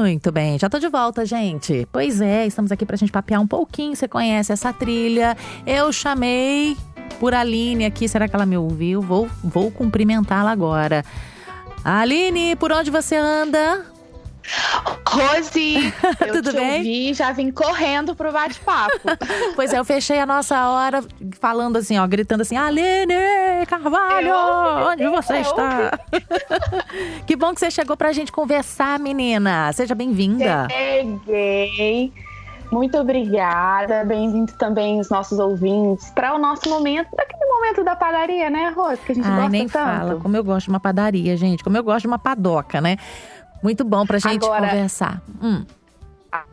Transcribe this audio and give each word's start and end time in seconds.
Muito 0.00 0.32
bem, 0.32 0.58
já 0.58 0.66
tô 0.66 0.78
de 0.78 0.88
volta, 0.88 1.26
gente. 1.26 1.86
Pois 1.92 2.22
é, 2.22 2.46
estamos 2.46 2.72
aqui 2.72 2.86
pra 2.86 2.96
gente 2.96 3.12
papear 3.12 3.38
um 3.38 3.46
pouquinho. 3.46 3.94
Você 3.94 4.08
conhece 4.08 4.50
essa 4.50 4.72
trilha? 4.72 5.36
Eu 5.66 5.92
chamei 5.92 6.74
por 7.18 7.34
Aline 7.34 7.84
aqui. 7.84 8.08
Será 8.08 8.26
que 8.26 8.34
ela 8.34 8.46
me 8.46 8.56
ouviu? 8.56 9.02
Vou, 9.02 9.28
vou 9.44 9.70
cumprimentá-la 9.70 10.50
agora. 10.50 11.04
Aline, 11.84 12.56
por 12.56 12.72
onde 12.72 12.90
você 12.90 13.14
anda? 13.14 13.84
Rose, 15.08 15.92
eu 16.26 16.32
Tudo 16.34 16.50
te 16.50 16.56
bem? 16.56 16.76
ouvi, 16.78 17.14
já 17.14 17.32
vim 17.32 17.50
correndo 17.50 18.14
pro 18.14 18.32
bate-papo. 18.32 19.00
Pois 19.56 19.72
é, 19.72 19.78
eu 19.78 19.84
fechei 19.84 20.18
a 20.18 20.26
nossa 20.26 20.68
hora 20.68 21.04
falando 21.40 21.76
assim, 21.76 21.98
ó, 21.98 22.06
gritando 22.06 22.40
assim: 22.42 22.56
Aline 22.56 23.14
Carvalho, 23.68 24.28
Eu- 24.28 24.86
onde 24.88 25.08
você 25.08 25.34
eu- 25.38 25.40
está? 25.42 25.98
que 27.26 27.36
bom 27.36 27.52
que 27.52 27.60
você 27.60 27.70
chegou 27.70 27.96
pra 27.96 28.12
gente 28.12 28.32
conversar, 28.32 28.98
menina. 28.98 29.72
Seja 29.72 29.94
bem-vinda. 29.94 30.68
Cheguei. 30.70 32.12
Muito 32.72 32.96
obrigada. 32.96 34.04
Bem-vindo 34.04 34.52
também 34.52 35.00
os 35.00 35.10
nossos 35.10 35.38
ouvintes 35.40 36.08
para 36.10 36.34
o 36.34 36.38
nosso 36.38 36.68
momento, 36.70 37.08
daquele 37.16 37.44
momento 37.44 37.82
da 37.82 37.96
padaria, 37.96 38.48
né, 38.48 38.72
Rose? 38.74 38.98
Que 38.98 39.12
a 39.12 39.14
gente 39.16 39.26
Ai, 39.26 39.34
gosta 39.34 39.48
nem 39.50 39.68
tanto. 39.68 39.84
fala. 39.98 40.20
Como 40.20 40.36
eu 40.36 40.44
gosto 40.44 40.66
de 40.66 40.70
uma 40.70 40.80
padaria, 40.80 41.36
gente. 41.36 41.64
Como 41.64 41.76
eu 41.76 41.82
gosto 41.82 42.02
de 42.02 42.06
uma 42.06 42.18
padoca, 42.18 42.80
né? 42.80 42.96
Muito 43.62 43.84
bom 43.84 44.06
pra 44.06 44.18
gente 44.18 44.44
Agora- 44.44 44.68
conversar. 44.68 45.22
Hum, 45.42 45.64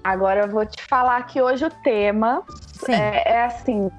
Agora 0.04 0.42
eu 0.42 0.50
vou 0.50 0.66
te 0.66 0.82
falar 0.84 1.22
que 1.28 1.40
hoje 1.40 1.64
o 1.64 1.70
tema 1.70 2.42
é, 2.90 3.34
é 3.34 3.46
assim. 3.46 3.92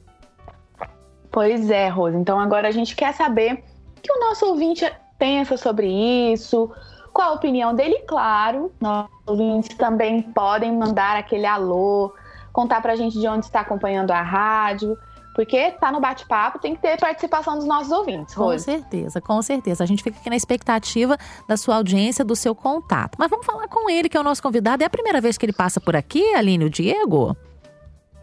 Pois 1.32 1.70
é, 1.70 1.88
Rose. 1.90 2.18
Então 2.18 2.40
agora 2.40 2.68
a 2.68 2.72
gente 2.72 2.96
quer 2.96 3.14
saber 3.14 3.64
o 3.98 4.02
que 4.02 4.12
o 4.12 4.20
nosso 4.20 4.46
ouvinte 4.48 4.92
pensa 5.18 5.58
sobre 5.58 5.88
isso, 6.32 6.72
qual 7.14 7.32
a 7.32 7.34
opinião 7.34 7.76
dele, 7.76 8.00
claro. 8.08 8.72
Nossos 8.82 9.12
ouvintes 9.26 9.78
também 9.78 10.22
podem 10.22 10.72
mandar 10.74 11.16
aquele 11.16 11.46
alô, 11.46 12.14
contar 12.52 12.82
pra 12.82 12.96
gente 12.96 13.20
de 13.20 13.28
onde 13.28 13.46
está 13.46 13.62
acompanhando 13.62 14.12
a 14.12 14.22
rádio. 14.22 14.98
Porque 15.36 15.72
tá 15.72 15.92
no 15.92 16.00
bate-papo, 16.00 16.60
tem 16.60 16.76
que 16.76 16.82
ter 16.82 17.00
participação 17.00 17.56
dos 17.56 17.66
nossos 17.66 17.92
ouvintes, 17.92 18.36
Com 18.36 18.44
Rose. 18.44 18.66
certeza, 18.66 19.20
com 19.20 19.42
certeza. 19.42 19.84
A 19.84 19.88
gente 19.88 20.04
fica 20.04 20.20
aqui 20.20 20.30
na 20.30 20.36
expectativa 20.36 21.18
da 21.48 21.58
sua 21.58 21.78
audiência, 21.78 22.24
do 22.24 22.36
seu 22.36 22.54
contato. 22.54 23.16
Mas 23.18 23.32
vamos 23.32 23.46
falar 23.46 23.68
com 23.68 23.90
ele, 23.90 24.08
que 24.10 24.16
é 24.16 24.20
o 24.20 24.24
nosso 24.24 24.44
convidado. 24.44 24.84
É 24.84 24.86
a 24.86 24.90
primeira 24.92 25.20
vez 25.20 25.36
que 25.36 25.46
ele 25.46 25.54
passa 25.54 25.82
por 25.82 25.96
aqui, 25.96 26.36
Aline, 26.36 26.66
o 26.66 26.70
Diego? 26.70 27.36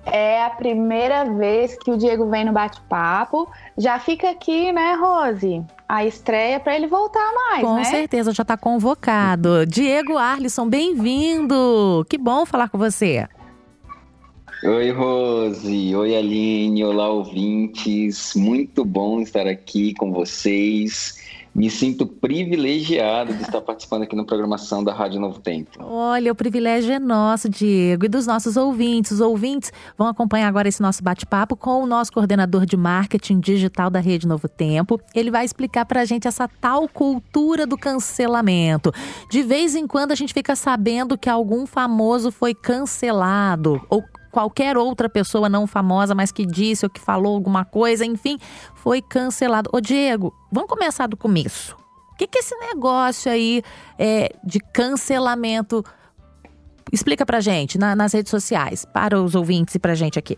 É 0.06 0.43
a 0.44 0.50
primeira 0.50 1.25
vez 1.25 1.77
que 1.77 1.91
o 1.91 1.97
Diego 1.97 2.28
vem 2.31 2.44
no 2.44 2.53
bate-papo. 2.53 3.49
Já 3.77 3.99
fica 3.99 4.31
aqui, 4.31 4.72
né, 4.72 4.94
Rose? 4.94 5.62
A 5.88 6.05
estreia 6.05 6.59
pra 6.59 6.75
ele 6.75 6.87
voltar 6.87 7.33
mais, 7.34 7.62
com 7.62 7.75
né? 7.75 7.84
certeza, 7.84 8.33
já 8.33 8.43
está 8.43 8.56
convocado. 8.56 9.66
Diego 9.66 10.16
Arlisson, 10.16 10.69
bem-vindo! 10.69 12.05
Que 12.09 12.16
bom 12.16 12.47
falar 12.47 12.69
com 12.69 12.78
você. 12.78 13.27
Oi, 14.62 14.91
Rose. 14.91 15.97
Oi, 15.97 16.16
Aline. 16.16 16.84
Olá, 16.84 17.09
ouvintes. 17.09 18.34
Muito 18.34 18.84
bom 18.84 19.21
estar 19.21 19.47
aqui 19.47 19.94
com 19.94 20.12
vocês. 20.12 21.19
Me 21.53 21.69
sinto 21.69 22.06
privilegiado 22.06 23.34
de 23.34 23.43
estar 23.43 23.61
participando 23.61 24.03
aqui 24.03 24.15
na 24.15 24.25
programação 24.25 24.84
da 24.84 24.94
Rádio 24.94 25.21
Novo 25.21 25.41
Tempo. 25.41 25.71
Olha, 25.81 26.31
o 26.31 26.34
privilégio 26.34 26.93
é 26.93 26.99
nosso, 26.99 27.49
Diego, 27.49 28.05
e 28.05 28.09
dos 28.09 28.27
nossos 28.27 28.56
ouvintes. 28.56 29.11
Os 29.12 29.21
ouvintes 29.21 29.72
vão 29.99 30.06
acompanhar 30.06 30.47
agora 30.47 30.69
esse 30.69 30.81
nosso 30.81 31.03
bate-papo 31.03 31.56
com 31.56 31.83
o 31.83 31.87
nosso 31.87 32.12
coordenador 32.12 32.65
de 32.65 32.77
marketing 32.77 33.41
digital 33.41 33.91
da 33.91 33.99
Rede 33.99 34.28
Novo 34.28 34.49
Tempo. 34.49 35.00
Ele 35.12 35.31
vai 35.31 35.44
explicar 35.44 35.84
pra 35.87 36.05
gente 36.05 36.28
essa 36.28 36.47
tal 36.47 36.89
cultura 36.89 37.66
do 37.66 37.77
cancelamento. 37.77 38.93
De 39.28 39.43
vez 39.43 39.75
em 39.75 39.89
quando 39.89 40.12
a 40.12 40.15
gente 40.15 40.33
fica 40.33 40.55
sabendo 40.55 41.19
que 41.19 41.28
algum 41.28 41.66
famoso 41.66 42.31
foi 42.31 42.55
cancelado 42.55 43.84
ou 43.91 44.05
qualquer 44.30 44.76
outra 44.76 45.08
pessoa 45.08 45.48
não 45.48 45.66
famosa, 45.66 46.14
mas 46.14 46.30
que 46.32 46.46
disse 46.46 46.86
ou 46.86 46.91
que 46.91 47.00
falou 47.00 47.34
alguma 47.34 47.64
coisa, 47.64 48.04
enfim, 48.04 48.38
foi 48.74 49.02
cancelado. 49.02 49.68
Ô, 49.72 49.80
Diego, 49.80 50.32
vamos 50.52 50.68
começar 50.70 51.06
do 51.06 51.16
começo. 51.16 51.76
O 52.12 52.16
que, 52.16 52.26
que 52.26 52.38
esse 52.38 52.54
negócio 52.56 53.30
aí 53.32 53.62
é, 53.98 54.28
de 54.44 54.60
cancelamento? 54.60 55.82
Explica 56.92 57.24
pra 57.24 57.41
gente 57.41 57.78
na- 57.78 57.94
nas 57.96 58.12
redes 58.12 58.30
sociais, 58.30 58.84
para 58.84 59.20
os 59.20 59.34
ouvintes 59.34 59.74
e 59.74 59.78
pra 59.78 59.94
gente 59.94 60.18
aqui. 60.18 60.36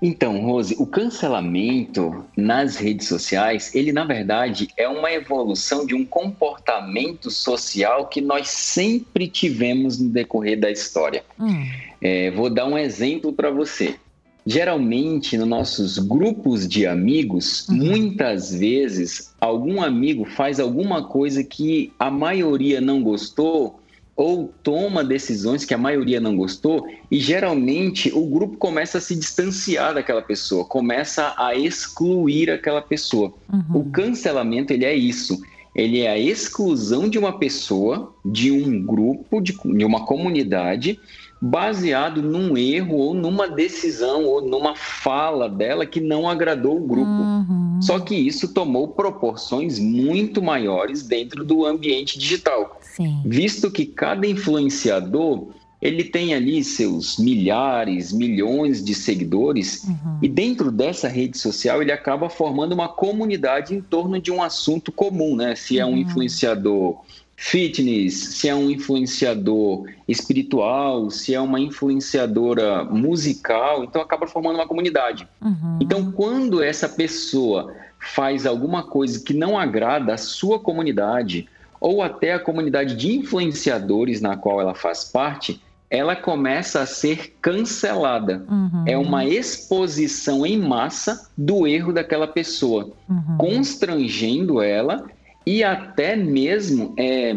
Então, 0.00 0.40
Rose, 0.42 0.76
o 0.78 0.86
cancelamento 0.86 2.24
nas 2.36 2.76
redes 2.76 3.08
sociais, 3.08 3.74
ele 3.74 3.92
na 3.92 4.04
verdade 4.04 4.68
é 4.76 4.86
uma 4.86 5.10
evolução 5.10 5.86
de 5.86 5.94
um 5.94 6.04
comportamento 6.04 7.30
social 7.30 8.06
que 8.06 8.20
nós 8.20 8.48
sempre 8.48 9.26
tivemos 9.26 9.98
no 9.98 10.10
decorrer 10.10 10.58
da 10.60 10.70
história. 10.70 11.24
Hum, 11.40 11.64
É, 12.02 12.30
vou 12.30 12.50
dar 12.50 12.66
um 12.66 12.76
exemplo 12.76 13.32
para 13.32 13.50
você. 13.50 13.96
Geralmente, 14.44 15.36
nos 15.36 15.48
nossos 15.48 15.98
grupos 15.98 16.68
de 16.68 16.86
amigos, 16.86 17.66
Uhum. 17.68 17.76
muitas 17.76 18.54
vezes 18.54 19.32
algum 19.40 19.82
amigo 19.82 20.24
faz 20.24 20.60
alguma 20.60 21.02
coisa 21.08 21.42
que 21.42 21.92
a 21.98 22.10
maioria 22.10 22.80
não 22.80 23.02
gostou 23.02 23.80
ou 24.16 24.52
toma 24.62 25.04
decisões 25.04 25.64
que 25.64 25.74
a 25.74 25.78
maioria 25.78 26.18
não 26.18 26.36
gostou 26.36 26.86
e 27.10 27.20
geralmente 27.20 28.10
o 28.14 28.24
grupo 28.26 28.56
começa 28.56 28.96
a 28.96 29.00
se 29.00 29.14
distanciar 29.14 29.94
daquela 29.94 30.22
pessoa, 30.22 30.64
começa 30.64 31.34
a 31.36 31.54
excluir 31.54 32.50
aquela 32.50 32.80
pessoa. 32.80 33.34
O 33.72 33.78
uhum. 33.78 33.90
cancelamento 33.90 34.72
ele 34.72 34.86
é 34.86 34.94
isso. 34.94 35.38
Ele 35.74 36.00
é 36.00 36.10
a 36.10 36.18
exclusão 36.18 37.06
de 37.06 37.18
uma 37.18 37.38
pessoa, 37.38 38.14
de 38.24 38.50
um 38.50 38.82
grupo, 38.82 39.42
de, 39.42 39.52
de 39.52 39.84
uma 39.84 40.06
comunidade, 40.06 40.98
baseado 41.40 42.22
num 42.22 42.56
erro 42.56 42.96
ou 42.96 43.12
numa 43.12 43.46
decisão 43.46 44.24
ou 44.24 44.40
numa 44.40 44.74
fala 44.74 45.50
dela 45.50 45.84
que 45.84 46.00
não 46.00 46.26
agradou 46.26 46.78
o 46.78 46.86
grupo. 46.86 47.10
Uhum. 47.10 47.65
Só 47.80 47.98
que 48.00 48.14
isso 48.14 48.52
tomou 48.52 48.88
proporções 48.88 49.78
muito 49.78 50.42
maiores 50.42 51.02
dentro 51.02 51.44
do 51.44 51.64
ambiente 51.64 52.18
digital, 52.18 52.78
Sim. 52.82 53.22
visto 53.24 53.70
que 53.70 53.84
cada 53.86 54.26
influenciador 54.26 55.48
ele 55.80 56.04
tem 56.04 56.32
ali 56.34 56.64
seus 56.64 57.18
milhares, 57.18 58.10
milhões 58.12 58.82
de 58.82 58.94
seguidores 58.94 59.84
Uhum. 59.84 60.18
e 60.22 60.28
dentro 60.28 60.72
dessa 60.72 61.06
rede 61.06 61.36
social 61.36 61.82
ele 61.82 61.92
acaba 61.92 62.30
formando 62.30 62.72
uma 62.72 62.88
comunidade 62.88 63.74
em 63.74 63.82
torno 63.82 64.18
de 64.20 64.32
um 64.32 64.42
assunto 64.42 64.90
comum, 64.90 65.36
né? 65.36 65.54
Se 65.54 65.78
é 65.78 65.84
um 65.84 65.90
Uhum. 65.90 65.98
influenciador 65.98 66.96
fitness, 67.36 68.14
se 68.14 68.48
é 68.48 68.54
um 68.54 68.70
influenciador 68.70 69.86
espiritual, 70.08 71.10
se 71.10 71.34
é 71.34 71.40
uma 71.40 71.60
influenciadora 71.60 72.82
musical, 72.84 73.84
então 73.84 74.00
acaba 74.00 74.26
formando 74.26 74.56
uma 74.56 74.66
comunidade. 74.66 75.28
Uhum. 75.42 75.78
Então, 75.80 76.10
quando 76.10 76.62
essa 76.62 76.88
pessoa 76.88 77.74
faz 77.98 78.46
alguma 78.46 78.84
coisa 78.84 79.22
que 79.22 79.34
não 79.34 79.58
agrada 79.58 80.14
a 80.14 80.18
sua 80.18 80.58
comunidade, 80.58 81.46
ou 81.78 82.02
até 82.02 82.32
a 82.32 82.38
comunidade 82.38 82.96
de 82.96 83.14
influenciadores 83.14 84.20
na 84.20 84.36
qual 84.36 84.60
ela 84.60 84.74
faz 84.74 85.04
parte, 85.04 85.60
ela 85.90 86.16
começa 86.16 86.80
a 86.80 86.86
ser 86.86 87.36
cancelada. 87.40 88.44
Uhum. 88.48 88.84
É 88.86 88.96
uma 88.96 89.24
exposição 89.24 90.44
em 90.44 90.58
massa 90.58 91.30
do 91.36 91.66
erro 91.66 91.92
daquela 91.92 92.26
pessoa, 92.26 92.92
uhum. 93.08 93.36
constrangendo 93.38 94.60
ela 94.60 95.06
e 95.46 95.62
até 95.62 96.16
mesmo 96.16 96.94
é, 96.98 97.36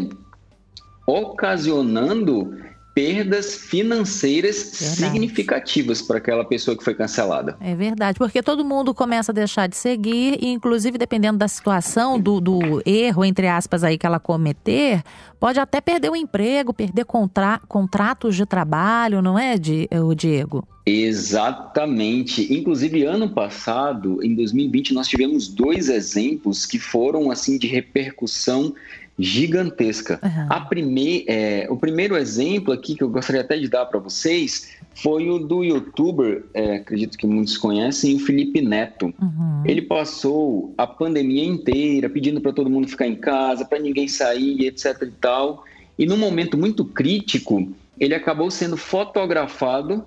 ocasionando 1.06 2.58
perdas 3.00 3.56
financeiras 3.56 4.58
verdade. 4.78 4.96
significativas 4.98 6.02
para 6.02 6.18
aquela 6.18 6.44
pessoa 6.44 6.76
que 6.78 6.84
foi 6.84 6.94
cancelada. 6.94 7.56
É 7.62 7.74
verdade, 7.74 8.20
porque 8.20 8.44
todo 8.44 8.66
mundo 8.66 8.94
começa 8.94 9.32
a 9.32 9.34
deixar 9.34 9.68
de 9.68 9.78
seguir, 9.78 10.38
e 10.42 10.48
inclusive 10.48 10.98
dependendo 10.98 11.38
da 11.38 11.48
situação, 11.48 12.20
do, 12.20 12.42
do 12.42 12.82
erro, 12.86 13.24
entre 13.24 13.48
aspas, 13.48 13.86
aí 13.86 13.98
que 13.98 14.06
ela 14.06 14.20
cometer, 14.20 15.02
pode 15.40 15.62
até 15.62 15.80
perder 15.80 16.10
o 16.10 16.16
emprego, 16.16 16.74
perder 16.74 17.06
contra, 17.06 17.62
contratos 17.70 18.36
de 18.36 18.46
trabalho, 18.46 19.22
não 19.22 19.40
é, 19.40 19.56
o 20.04 20.14
Diego? 20.14 20.68
Exatamente. 20.86 22.52
Inclusive, 22.54 23.04
ano 23.04 23.30
passado, 23.30 24.20
em 24.24 24.34
2020, 24.34 24.94
nós 24.94 25.08
tivemos 25.08 25.48
dois 25.48 25.88
exemplos 25.88 26.66
que 26.66 26.80
foram 26.80 27.30
assim 27.30 27.58
de 27.58 27.68
repercussão 27.68 28.74
gigantesca. 29.20 30.20
Uhum. 30.24 30.46
A 30.50 30.62
prime 30.62 31.26
é, 31.28 31.68
o 31.70 31.76
primeiro 31.76 32.16
exemplo 32.16 32.74
aqui 32.74 32.96
que 32.96 33.04
eu 33.04 33.10
gostaria 33.10 33.42
até 33.42 33.58
de 33.58 33.68
dar 33.68 33.86
para 33.86 34.00
vocês 34.00 34.70
foi 34.96 35.30
o 35.30 35.38
do 35.38 35.64
youtuber, 35.64 36.46
é, 36.54 36.78
acredito 36.78 37.18
que 37.18 37.28
muitos 37.28 37.58
conhecem, 37.58 38.16
o 38.16 38.20
Felipe 38.20 38.62
Neto. 38.62 39.14
Uhum. 39.22 39.64
Ele 39.66 39.82
passou 39.82 40.74
a 40.78 40.88
pandemia 40.88 41.44
inteira 41.44 42.10
pedindo 42.10 42.40
para 42.40 42.54
todo 42.54 42.70
mundo 42.70 42.88
ficar 42.88 43.08
em 43.08 43.16
casa, 43.16 43.66
para 43.66 43.80
ninguém 43.80 44.08
sair, 44.08 44.66
etc 44.66 45.02
e 45.02 45.12
tal. 45.12 45.66
E 45.98 46.06
num 46.06 46.18
momento 46.18 46.58
muito 46.58 46.86
crítico, 46.86 47.70
ele 48.00 48.16
acabou 48.16 48.50
sendo 48.50 48.78
fotografado 48.78 50.06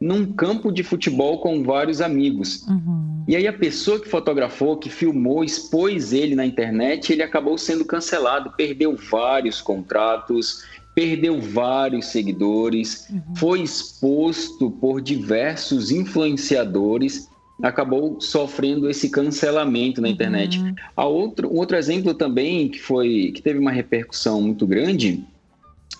num 0.00 0.32
campo 0.32 0.70
de 0.70 0.82
futebol 0.82 1.38
com 1.38 1.62
vários 1.62 2.00
amigos. 2.00 2.66
Uhum. 2.68 3.24
E 3.26 3.36
aí 3.36 3.46
a 3.46 3.52
pessoa 3.52 4.00
que 4.00 4.08
fotografou, 4.08 4.76
que 4.76 4.90
filmou, 4.90 5.42
expôs 5.42 6.12
ele 6.12 6.34
na 6.34 6.44
internet, 6.44 7.12
ele 7.12 7.22
acabou 7.22 7.56
sendo 7.56 7.84
cancelado, 7.84 8.52
perdeu 8.56 8.96
vários 8.96 9.60
contratos, 9.60 10.62
perdeu 10.94 11.40
vários 11.40 12.06
seguidores, 12.06 13.08
uhum. 13.10 13.34
foi 13.36 13.62
exposto 13.62 14.70
por 14.70 15.00
diversos 15.00 15.90
influenciadores, 15.90 17.28
acabou 17.62 18.20
sofrendo 18.20 18.90
esse 18.90 19.08
cancelamento 19.08 20.00
na 20.00 20.08
internet. 20.08 20.58
Uhum. 20.60 20.74
A 20.96 21.04
outro, 21.06 21.52
um 21.52 21.56
outro 21.56 21.76
exemplo 21.76 22.14
também 22.14 22.68
que 22.68 22.78
foi 22.78 23.32
que 23.34 23.40
teve 23.40 23.58
uma 23.58 23.72
repercussão 23.72 24.42
muito 24.42 24.66
grande 24.66 25.24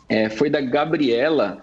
é, 0.08 0.28
foi 0.28 0.50
da 0.50 0.60
Gabriela 0.60 1.62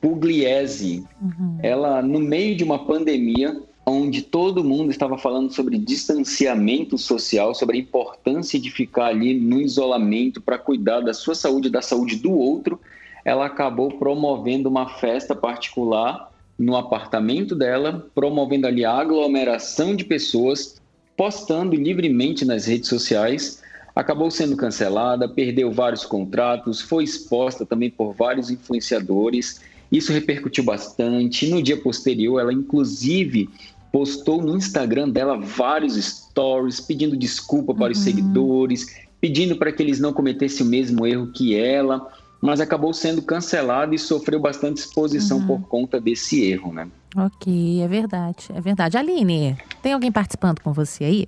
Pugliese. 0.00 1.04
Uhum. 1.20 1.58
Ela, 1.62 2.02
no 2.02 2.20
meio 2.20 2.56
de 2.56 2.64
uma 2.64 2.84
pandemia, 2.84 3.60
onde 3.88 4.22
todo 4.22 4.64
mundo 4.64 4.90
estava 4.90 5.16
falando 5.18 5.52
sobre 5.52 5.78
distanciamento 5.78 6.98
social, 6.98 7.54
sobre 7.54 7.76
a 7.76 7.80
importância 7.80 8.58
de 8.60 8.70
ficar 8.70 9.06
ali 9.06 9.38
no 9.38 9.60
isolamento 9.60 10.40
para 10.40 10.58
cuidar 10.58 11.00
da 11.00 11.14
sua 11.14 11.34
saúde 11.34 11.68
e 11.68 11.72
da 11.72 11.82
saúde 11.82 12.16
do 12.16 12.32
outro, 12.32 12.80
ela 13.24 13.46
acabou 13.46 13.90
promovendo 13.90 14.68
uma 14.68 14.88
festa 14.98 15.34
particular 15.34 16.32
no 16.58 16.76
apartamento 16.76 17.54
dela, 17.54 18.06
promovendo 18.14 18.66
ali 18.66 18.84
a 18.84 18.92
aglomeração 18.92 19.94
de 19.94 20.04
pessoas, 20.04 20.80
postando 21.16 21.74
livremente 21.76 22.44
nas 22.44 22.66
redes 22.66 22.88
sociais. 22.88 23.62
Acabou 23.94 24.30
sendo 24.30 24.56
cancelada, 24.56 25.28
perdeu 25.28 25.72
vários 25.72 26.04
contratos, 26.04 26.80
foi 26.80 27.04
exposta 27.04 27.66
também 27.66 27.90
por 27.90 28.12
vários 28.12 28.50
influenciadores 28.50 29.60
isso 29.90 30.12
repercutiu 30.12 30.64
bastante. 30.64 31.48
No 31.48 31.62
dia 31.62 31.76
posterior, 31.76 32.40
ela 32.40 32.52
inclusive 32.52 33.48
postou 33.90 34.42
no 34.42 34.56
Instagram 34.56 35.08
dela 35.08 35.38
vários 35.38 35.94
stories 35.96 36.80
pedindo 36.80 37.16
desculpa 37.16 37.74
para 37.74 37.86
uhum. 37.86 37.92
os 37.92 37.98
seguidores, 37.98 38.86
pedindo 39.20 39.56
para 39.56 39.72
que 39.72 39.82
eles 39.82 39.98
não 39.98 40.12
cometessem 40.12 40.66
o 40.66 40.68
mesmo 40.68 41.06
erro 41.06 41.32
que 41.32 41.56
ela, 41.56 42.06
mas 42.40 42.60
acabou 42.60 42.92
sendo 42.92 43.22
cancelada 43.22 43.94
e 43.94 43.98
sofreu 43.98 44.38
bastante 44.38 44.78
exposição 44.78 45.38
uhum. 45.38 45.46
por 45.46 45.60
conta 45.62 46.00
desse 46.00 46.44
erro, 46.44 46.72
né? 46.72 46.88
Ok, 47.16 47.80
é 47.80 47.88
verdade, 47.88 48.46
é 48.54 48.60
verdade. 48.60 48.96
Aline, 48.96 49.56
tem 49.82 49.92
alguém 49.92 50.12
participando 50.12 50.60
com 50.60 50.72
você 50.72 51.04
aí? 51.04 51.26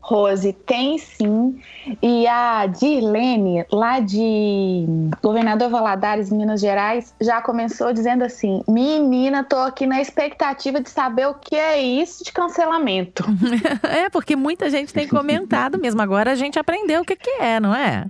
Rose, 0.00 0.52
tem 0.52 0.98
sim. 0.98 1.60
E 2.02 2.26
a 2.26 2.66
Dirlene, 2.66 3.64
lá 3.70 4.00
de 4.00 4.86
Governador 5.22 5.70
Valadares, 5.70 6.30
Minas 6.30 6.60
Gerais, 6.60 7.14
já 7.20 7.42
começou 7.42 7.92
dizendo 7.92 8.24
assim: 8.24 8.62
Menina, 8.68 9.44
tô 9.44 9.56
aqui 9.56 9.86
na 9.86 10.00
expectativa 10.00 10.80
de 10.80 10.90
saber 10.90 11.26
o 11.26 11.34
que 11.34 11.54
é 11.54 11.80
isso 11.80 12.24
de 12.24 12.32
cancelamento. 12.32 13.24
é, 13.82 14.08
porque 14.08 14.34
muita 14.34 14.70
gente 14.70 14.92
tem 14.92 15.06
comentado 15.06 15.78
mesmo. 15.78 16.00
Agora 16.00 16.32
a 16.32 16.34
gente 16.34 16.58
aprendeu 16.58 17.02
o 17.02 17.04
que, 17.04 17.16
que 17.16 17.30
é, 17.30 17.60
não 17.60 17.74
é? 17.74 18.06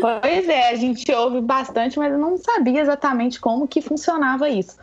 Pois 0.00 0.48
é, 0.48 0.70
a 0.70 0.76
gente 0.76 1.10
ouve 1.12 1.40
bastante, 1.40 1.98
mas 1.98 2.12
eu 2.12 2.18
não 2.18 2.38
sabia 2.38 2.80
exatamente 2.80 3.40
como 3.40 3.66
que 3.66 3.80
funcionava 3.80 4.48
isso. 4.48 4.76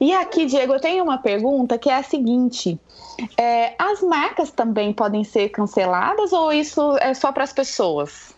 E 0.00 0.12
aqui, 0.12 0.46
Diego, 0.46 0.74
eu 0.74 0.80
tenho 0.80 1.02
uma 1.02 1.18
pergunta 1.18 1.76
que 1.76 1.90
é 1.90 1.96
a 1.96 2.02
seguinte: 2.02 2.78
é, 3.36 3.74
as 3.78 4.00
marcas 4.00 4.50
também 4.50 4.92
podem 4.92 5.24
ser 5.24 5.48
canceladas 5.48 6.32
ou 6.32 6.52
isso 6.52 6.96
é 6.98 7.12
só 7.14 7.32
para 7.32 7.44
as 7.44 7.52
pessoas? 7.52 8.34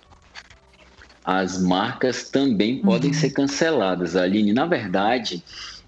As 1.22 1.62
marcas 1.62 2.30
também 2.30 2.76
uhum. 2.76 2.82
podem 2.82 3.12
ser 3.12 3.30
canceladas, 3.30 4.16
Aline. 4.16 4.54
Na 4.54 4.64
verdade, 4.64 5.44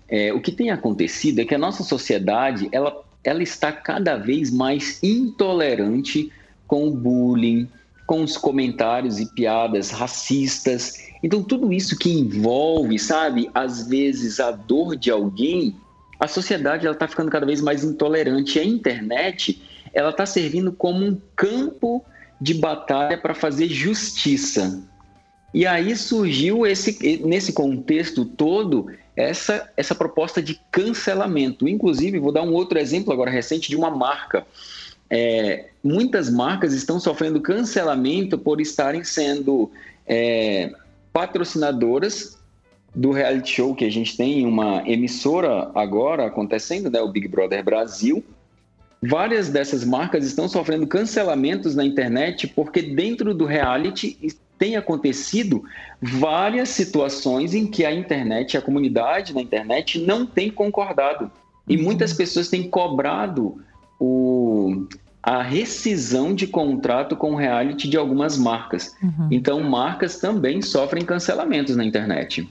é, 0.09 0.33
o 0.33 0.41
que 0.41 0.53
tem 0.53 0.71
acontecido 0.71 1.41
é 1.41 1.45
que 1.45 1.55
a 1.55 1.59
nossa 1.59 1.83
sociedade 1.83 2.69
ela, 2.71 3.03
ela 3.25 3.43
está 3.43 3.73
cada 3.73 4.17
vez 4.17 4.51
mais 4.51 5.03
intolerante 5.03 6.31
com 6.67 6.87
o 6.87 6.91
bullying, 6.91 7.67
com 8.07 8.23
os 8.23 8.37
comentários 8.37 9.19
e 9.19 9.27
piadas 9.33 9.91
racistas. 9.91 10.95
Então, 11.23 11.43
tudo 11.43 11.73
isso 11.73 11.99
que 11.99 12.13
envolve, 12.13 12.99
sabe, 12.99 13.51
às 13.55 13.87
vezes 13.87 14.41
a 14.41 14.51
dor 14.51 14.97
de 14.97 15.11
alguém, 15.11 15.77
a 16.19 16.27
sociedade 16.29 16.87
está 16.87 17.07
ficando 17.09 17.31
cada 17.31 17.47
vez 17.47 17.61
mais 17.61 17.85
intolerante. 17.85 18.59
A 18.59 18.65
internet 18.65 19.63
ela 19.93 20.11
está 20.11 20.27
servindo 20.27 20.73
como 20.73 21.05
um 21.05 21.21
campo 21.37 22.05
de 22.41 22.55
batalha 22.55 23.17
para 23.19 23.35
fazer 23.35 23.69
justiça. 23.69 24.83
E 25.55 25.67
aí 25.67 25.95
surgiu 25.95 26.67
esse, 26.67 27.21
nesse 27.25 27.53
contexto 27.53 28.25
todo 28.25 28.87
essa, 29.15 29.71
essa 29.77 29.95
proposta 29.95 30.43
de 30.43 30.59
cancelamento. 30.71 31.69
Inclusive, 31.69 32.19
vou 32.19 32.33
dar 32.33 32.43
um 32.43 32.53
outro 32.53 32.79
exemplo 32.79 33.13
agora 33.13 33.31
recente 33.31 33.69
de 33.69 33.77
uma 33.77 33.91
marca 33.91 34.47
é, 35.11 35.69
muitas 35.83 36.31
marcas 36.31 36.73
estão 36.73 37.01
sofrendo 37.01 37.41
cancelamento 37.41 38.39
por 38.39 38.61
estarem 38.61 39.03
sendo 39.03 39.71
é, 40.07 40.73
patrocinadoras 41.13 42.39
do 42.95 43.11
reality 43.11 43.51
show 43.51 43.75
que 43.75 43.85
a 43.85 43.91
gente 43.91 44.17
tem 44.17 44.47
uma 44.47 44.87
emissora 44.89 45.71
agora 45.75 46.27
acontecendo, 46.27 46.91
né, 46.91 47.01
o 47.01 47.09
Big 47.09 47.27
Brother 47.27 47.65
Brasil. 47.65 48.23
Várias 49.03 49.49
dessas 49.49 49.85
marcas 49.85 50.25
estão 50.25 50.49
sofrendo 50.49 50.87
cancelamentos 50.87 51.75
na 51.75 51.85
internet 51.85 52.47
porque 52.47 52.83
dentro 52.83 53.35
do 53.35 53.45
reality 53.45 54.17
tem 54.59 54.77
acontecido 54.77 55.65
várias 56.01 56.69
situações 56.69 57.53
em 57.53 57.67
que 57.67 57.85
a 57.85 57.93
internet, 57.93 58.57
a 58.57 58.63
comunidade 58.63 59.35
na 59.35 59.43
internet 59.43 59.99
não 59.99 60.25
tem 60.25 60.51
concordado. 60.51 61.29
E 61.67 61.77
muitas 61.77 62.13
pessoas 62.13 62.49
têm 62.49 62.71
cobrado 62.71 63.61
o, 63.99 64.87
a 65.23 65.43
rescisão 65.43 66.35
de 66.35 66.47
contrato 66.47 67.17
com 67.17 67.35
reality 67.35 67.89
de 67.89 67.97
algumas 67.97 68.37
marcas. 68.37 68.97
Uhum. 69.03 69.29
Então, 69.31 69.61
marcas 69.61 70.19
também 70.19 70.61
sofrem 70.61 71.05
cancelamentos 71.05 71.77
na 71.77 71.85
internet. 71.85 72.49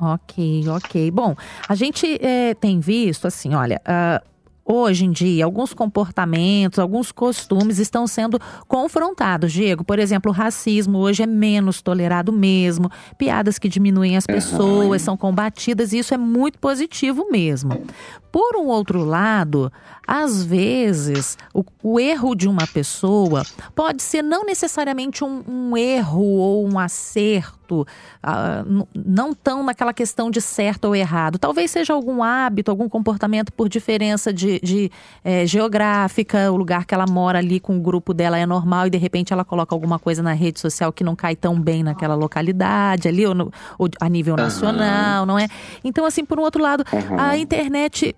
Ok, 0.00 0.64
ok. 0.68 1.10
Bom, 1.10 1.36
a 1.68 1.74
gente 1.74 2.18
é, 2.24 2.54
tem 2.54 2.80
visto 2.80 3.26
assim, 3.26 3.54
olha, 3.54 3.82
uh, 3.84 4.29
Hoje 4.72 5.04
em 5.04 5.10
dia, 5.10 5.44
alguns 5.44 5.74
comportamentos, 5.74 6.78
alguns 6.78 7.10
costumes 7.10 7.80
estão 7.80 8.06
sendo 8.06 8.38
confrontados, 8.68 9.52
Diego. 9.52 9.82
Por 9.82 9.98
exemplo, 9.98 10.30
o 10.30 10.34
racismo 10.34 10.98
hoje 10.98 11.24
é 11.24 11.26
menos 11.26 11.82
tolerado 11.82 12.32
mesmo, 12.32 12.88
piadas 13.18 13.58
que 13.58 13.68
diminuem 13.68 14.16
as 14.16 14.24
pessoas 14.24 15.02
são 15.02 15.16
combatidas 15.16 15.92
e 15.92 15.98
isso 15.98 16.14
é 16.14 16.16
muito 16.16 16.56
positivo 16.60 17.26
mesmo. 17.32 17.84
Por 18.30 18.54
um 18.56 18.66
outro 18.66 19.02
lado, 19.04 19.72
às 20.06 20.44
vezes, 20.44 21.36
o, 21.52 21.64
o 21.82 21.98
erro 21.98 22.34
de 22.34 22.48
uma 22.48 22.66
pessoa 22.66 23.44
pode 23.74 24.02
ser 24.02 24.22
não 24.22 24.44
necessariamente 24.44 25.24
um, 25.24 25.42
um 25.48 25.76
erro 25.76 26.22
ou 26.22 26.68
um 26.68 26.78
acerto, 26.78 27.82
uh, 27.82 28.86
não 28.94 29.34
tão 29.34 29.64
naquela 29.64 29.92
questão 29.92 30.30
de 30.30 30.40
certo 30.40 30.84
ou 30.86 30.96
errado. 30.96 31.38
Talvez 31.38 31.72
seja 31.72 31.92
algum 31.92 32.22
hábito, 32.22 32.70
algum 32.70 32.88
comportamento 32.88 33.52
por 33.52 33.68
diferença 33.68 34.32
de, 34.32 34.59
de 34.62 34.90
é, 35.24 35.46
geográfica, 35.46 36.50
o 36.50 36.56
lugar 36.56 36.84
que 36.84 36.94
ela 36.94 37.06
mora 37.08 37.38
ali 37.38 37.60
com 37.60 37.76
o 37.76 37.80
grupo 37.80 38.14
dela 38.14 38.38
é 38.38 38.46
normal 38.46 38.86
e 38.86 38.90
de 38.90 38.98
repente 38.98 39.32
ela 39.32 39.44
coloca 39.44 39.74
alguma 39.74 39.98
coisa 39.98 40.22
na 40.22 40.32
rede 40.32 40.60
social 40.60 40.92
que 40.92 41.04
não 41.04 41.16
cai 41.16 41.36
tão 41.36 41.60
bem 41.60 41.82
naquela 41.82 42.14
localidade 42.14 43.08
ali, 43.08 43.26
ou, 43.26 43.34
no, 43.34 43.52
ou 43.78 43.88
a 44.00 44.08
nível 44.08 44.36
nacional, 44.36 45.20
uhum. 45.20 45.26
não 45.26 45.38
é? 45.38 45.46
Então, 45.84 46.04
assim, 46.04 46.24
por 46.24 46.38
um 46.38 46.42
outro 46.42 46.62
lado, 46.62 46.84
uhum. 46.92 47.18
a 47.18 47.36
internet 47.36 48.14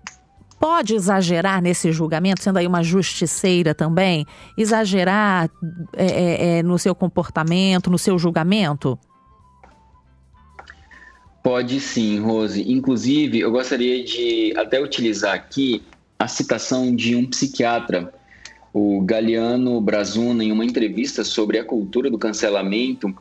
pode 0.63 0.95
exagerar 0.95 1.61
nesse 1.61 1.91
julgamento, 1.91 2.41
sendo 2.41 2.57
aí 2.57 2.65
uma 2.65 2.81
justiceira 2.81 3.75
também? 3.75 4.25
Exagerar 4.57 5.49
é, 5.93 6.05
é, 6.05 6.57
é, 6.59 6.63
no 6.63 6.79
seu 6.79 6.95
comportamento, 6.95 7.89
no 7.89 7.99
seu 7.99 8.17
julgamento? 8.17 8.97
Pode 11.43 11.81
sim, 11.81 12.21
Rose. 12.21 12.63
Inclusive, 12.71 13.41
eu 13.41 13.51
gostaria 13.51 14.05
de 14.05 14.53
até 14.55 14.81
utilizar 14.81 15.35
aqui 15.35 15.83
a 16.23 16.27
citação 16.27 16.95
de 16.95 17.17
um 17.17 17.25
psiquiatra, 17.25 18.13
o 18.73 19.01
Galeano 19.01 19.79
Brazuna, 19.81 20.41
em 20.41 20.53
uma 20.53 20.63
entrevista 20.63 21.21
sobre 21.23 21.59
a 21.59 21.65
cultura 21.65 22.09
do 22.09 22.17
cancelamento, 22.17 23.13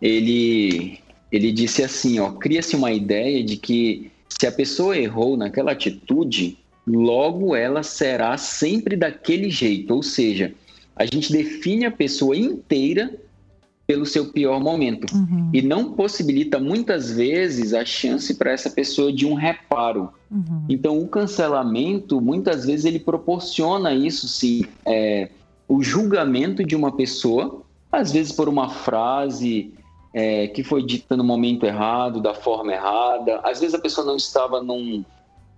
ele, 0.00 0.98
ele 1.32 1.50
disse 1.52 1.82
assim: 1.82 2.20
ó, 2.20 2.32
cria-se 2.32 2.76
uma 2.76 2.92
ideia 2.92 3.42
de 3.42 3.56
que 3.56 4.10
se 4.28 4.46
a 4.46 4.52
pessoa 4.52 4.96
errou 4.96 5.38
naquela 5.38 5.72
atitude, 5.72 6.58
logo 6.86 7.56
ela 7.56 7.82
será 7.82 8.36
sempre 8.36 8.94
daquele 8.94 9.50
jeito. 9.50 9.94
Ou 9.94 10.02
seja, 10.02 10.52
a 10.94 11.06
gente 11.06 11.32
define 11.32 11.86
a 11.86 11.90
pessoa 11.90 12.36
inteira 12.36 13.10
pelo 13.90 14.06
seu 14.06 14.26
pior 14.26 14.60
momento 14.60 15.12
uhum. 15.12 15.50
e 15.52 15.60
não 15.60 15.94
possibilita 15.94 16.60
muitas 16.60 17.10
vezes 17.10 17.74
a 17.74 17.84
chance 17.84 18.36
para 18.36 18.52
essa 18.52 18.70
pessoa 18.70 19.12
de 19.12 19.26
um 19.26 19.34
reparo. 19.34 20.10
Uhum. 20.30 20.64
Então, 20.68 20.96
o 21.02 21.08
cancelamento 21.08 22.20
muitas 22.20 22.66
vezes 22.66 22.84
ele 22.84 23.00
proporciona 23.00 23.92
isso, 23.92 24.28
sim, 24.28 24.64
é, 24.86 25.30
o 25.66 25.82
julgamento 25.82 26.62
de 26.62 26.76
uma 26.76 26.92
pessoa, 26.92 27.62
às 27.90 28.12
vezes 28.12 28.30
por 28.30 28.48
uma 28.48 28.68
frase 28.68 29.74
é, 30.14 30.46
que 30.46 30.62
foi 30.62 30.86
dita 30.86 31.16
no 31.16 31.24
momento 31.24 31.66
errado, 31.66 32.20
da 32.20 32.32
forma 32.32 32.72
errada, 32.72 33.40
às 33.42 33.58
vezes 33.58 33.74
a 33.74 33.80
pessoa 33.80 34.06
não 34.06 34.14
estava 34.14 34.62
num 34.62 35.04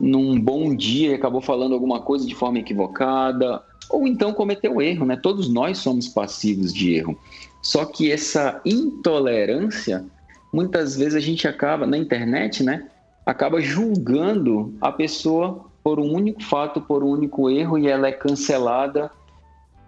num 0.00 0.40
bom 0.40 0.74
dia 0.74 1.10
e 1.10 1.14
acabou 1.14 1.40
falando 1.42 1.74
alguma 1.74 2.00
coisa 2.00 2.26
de 2.26 2.34
forma 2.34 2.58
equivocada, 2.58 3.62
ou 3.88 4.04
então 4.04 4.32
cometeu 4.32 4.82
erro, 4.82 5.06
né? 5.06 5.16
Todos 5.16 5.48
nós 5.48 5.78
somos 5.78 6.08
passivos 6.08 6.72
de 6.72 6.94
erro. 6.94 7.16
Só 7.62 7.84
que 7.84 8.10
essa 8.10 8.60
intolerância, 8.64 10.04
muitas 10.52 10.96
vezes 10.96 11.14
a 11.14 11.20
gente 11.20 11.46
acaba 11.46 11.86
na 11.86 11.96
internet, 11.96 12.62
né? 12.62 12.88
Acaba 13.24 13.60
julgando 13.60 14.74
a 14.80 14.90
pessoa 14.90 15.64
por 15.82 16.00
um 16.00 16.12
único 16.12 16.42
fato, 16.42 16.80
por 16.80 17.02
um 17.04 17.08
único 17.08 17.48
erro 17.48 17.78
e 17.78 17.86
ela 17.86 18.08
é 18.08 18.12
cancelada 18.12 19.10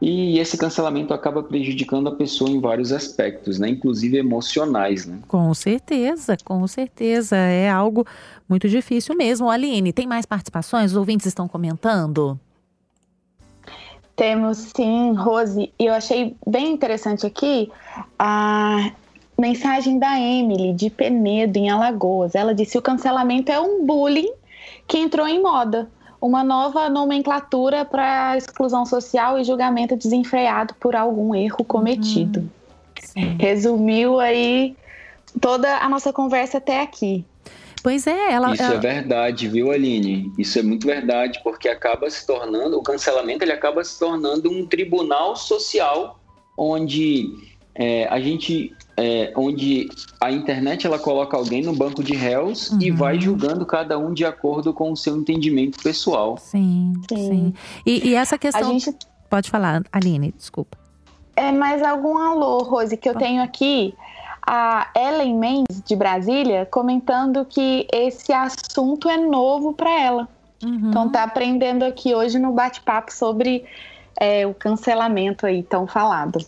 e 0.01 0.39
esse 0.39 0.59
cancelamento 0.59 1.15
acaba 1.15 1.43
prejudicando 1.43 2.09
a 2.09 2.15
pessoa 2.15 2.51
em 2.51 2.61
vários 2.61 2.93
aspectos, 2.93 3.59
né? 3.59 3.71
inclusive 3.71 4.19
emocionais. 4.19 5.07
Né? 5.07 5.19
Com 5.27 5.55
certeza, 5.55 6.37
com 6.45 6.67
certeza. 6.67 7.37
É 7.37 7.71
algo 7.71 8.07
muito 8.49 8.69
difícil 8.69 9.17
mesmo. 9.17 9.49
Aline, 9.49 9.93
tem 9.93 10.07
mais 10.07 10.27
participações? 10.27 10.91
Os 10.91 10.97
ouvintes 10.97 11.27
estão 11.27 11.49
comentando? 11.49 12.39
Temos 14.17 14.73
sim, 14.77 15.13
Rose. 15.15 15.73
E 15.79 15.87
eu 15.87 15.95
achei 15.95 16.37
bem 16.47 16.73
interessante 16.73 17.27
aqui 17.27 17.71
a 18.19 18.93
mensagem 19.39 19.99
da 19.99 20.19
Emily, 20.19 20.73
de 20.73 20.89
Penedo, 20.89 21.59
em 21.59 21.71
Alagoas. 21.71 22.35
Ela 22.35 22.55
disse: 22.55 22.79
o 22.79 22.83
cancelamento 22.83 23.51
é 23.51 23.61
um 23.61 23.85
bullying 23.85 24.33
que 24.87 24.99
entrou 24.99 25.27
em 25.27 25.43
moda 25.43 25.89
uma 26.25 26.43
nova 26.43 26.89
nomenclatura 26.89 27.85
para 27.85 28.35
exclusão 28.39 28.87
social 28.87 29.39
e 29.39 29.45
julgamento 29.45 29.95
desenfreado 29.95 30.75
por 30.81 30.97
algum 30.97 31.35
erro 31.35 31.63
cometido. 31.65 32.49
Uhum. 33.15 33.37
Resumiu 33.39 34.19
aí 34.19 34.75
toda 35.39 35.77
a 35.77 35.89
nossa 35.89 36.15
conversa 36.15 36.57
até 36.57 36.81
aqui. 36.81 37.27
Pois 37.85 38.07
é, 38.07 38.33
ela. 38.33 38.55
Isso 38.55 38.63
ela... 38.63 38.77
é 38.77 38.79
verdade, 38.79 39.47
viu, 39.47 39.71
Aline? 39.71 40.33
Isso 40.39 40.59
é 40.59 40.63
muito 40.63 40.87
verdade, 40.87 41.39
porque 41.45 41.69
acaba 41.69 42.09
se 42.09 42.27
tornando, 42.27 42.79
o 42.79 42.83
cancelamento 42.83 43.45
ele 43.45 43.53
acaba 43.53 43.85
se 43.85 43.99
tornando 43.99 44.51
um 44.51 44.67
tribunal 44.67 45.37
social 45.37 46.19
onde 46.57 47.29
é, 47.75 48.09
a 48.09 48.19
gente 48.19 48.75
é, 48.97 49.35
onde 49.37 49.91
a 50.19 50.33
internet 50.33 50.87
ela 50.87 50.99
coloca 50.99 51.37
alguém 51.37 51.63
no 51.63 51.75
banco 51.75 52.03
de 52.03 52.15
réus 52.15 52.71
uhum. 52.71 52.79
e 52.81 52.91
vai 52.91 53.21
julgando 53.21 53.67
cada 53.67 53.99
um 53.99 54.15
de 54.15 54.25
acordo 54.25 54.73
com 54.73 54.91
o 54.91 54.97
seu 54.97 55.19
entendimento 55.19 55.79
pessoal. 55.83 56.39
Sim, 56.39 56.95
sim. 57.07 57.29
sim. 57.29 57.55
E, 57.85 58.09
e, 58.09 58.15
essa 58.15 58.39
questão. 58.39 58.79
Gente... 58.79 58.97
Pode 59.29 59.51
falar, 59.51 59.83
Aline, 59.93 60.33
desculpa. 60.35 60.79
É 61.37 61.53
mais 61.53 61.83
algum 61.83 62.17
alô, 62.17 62.63
Rose, 62.63 62.97
que 62.97 63.09
eu 63.09 63.15
tenho 63.15 63.43
aqui. 63.43 63.93
A 64.47 64.89
Ellen 64.95 65.39
Mendes, 65.39 65.83
de 65.83 65.97
Brasília, 65.97 66.67
comentando 66.67 67.45
que 67.45 67.87
esse 67.93 68.33
assunto 68.33 69.09
é 69.09 69.17
novo 69.17 69.73
para 69.73 69.91
ela. 69.91 70.29
Uhum. 70.63 70.89
Então, 70.89 71.09
tá 71.09 71.23
aprendendo 71.23 71.85
aqui 71.85 72.15
hoje 72.15 72.39
no 72.39 72.53
bate-papo 72.53 73.13
sobre 73.13 73.65
é, 74.19 74.47
o 74.47 74.55
cancelamento 74.55 75.47
aí 75.47 75.63
tão 75.63 75.87
falado. 75.87 76.39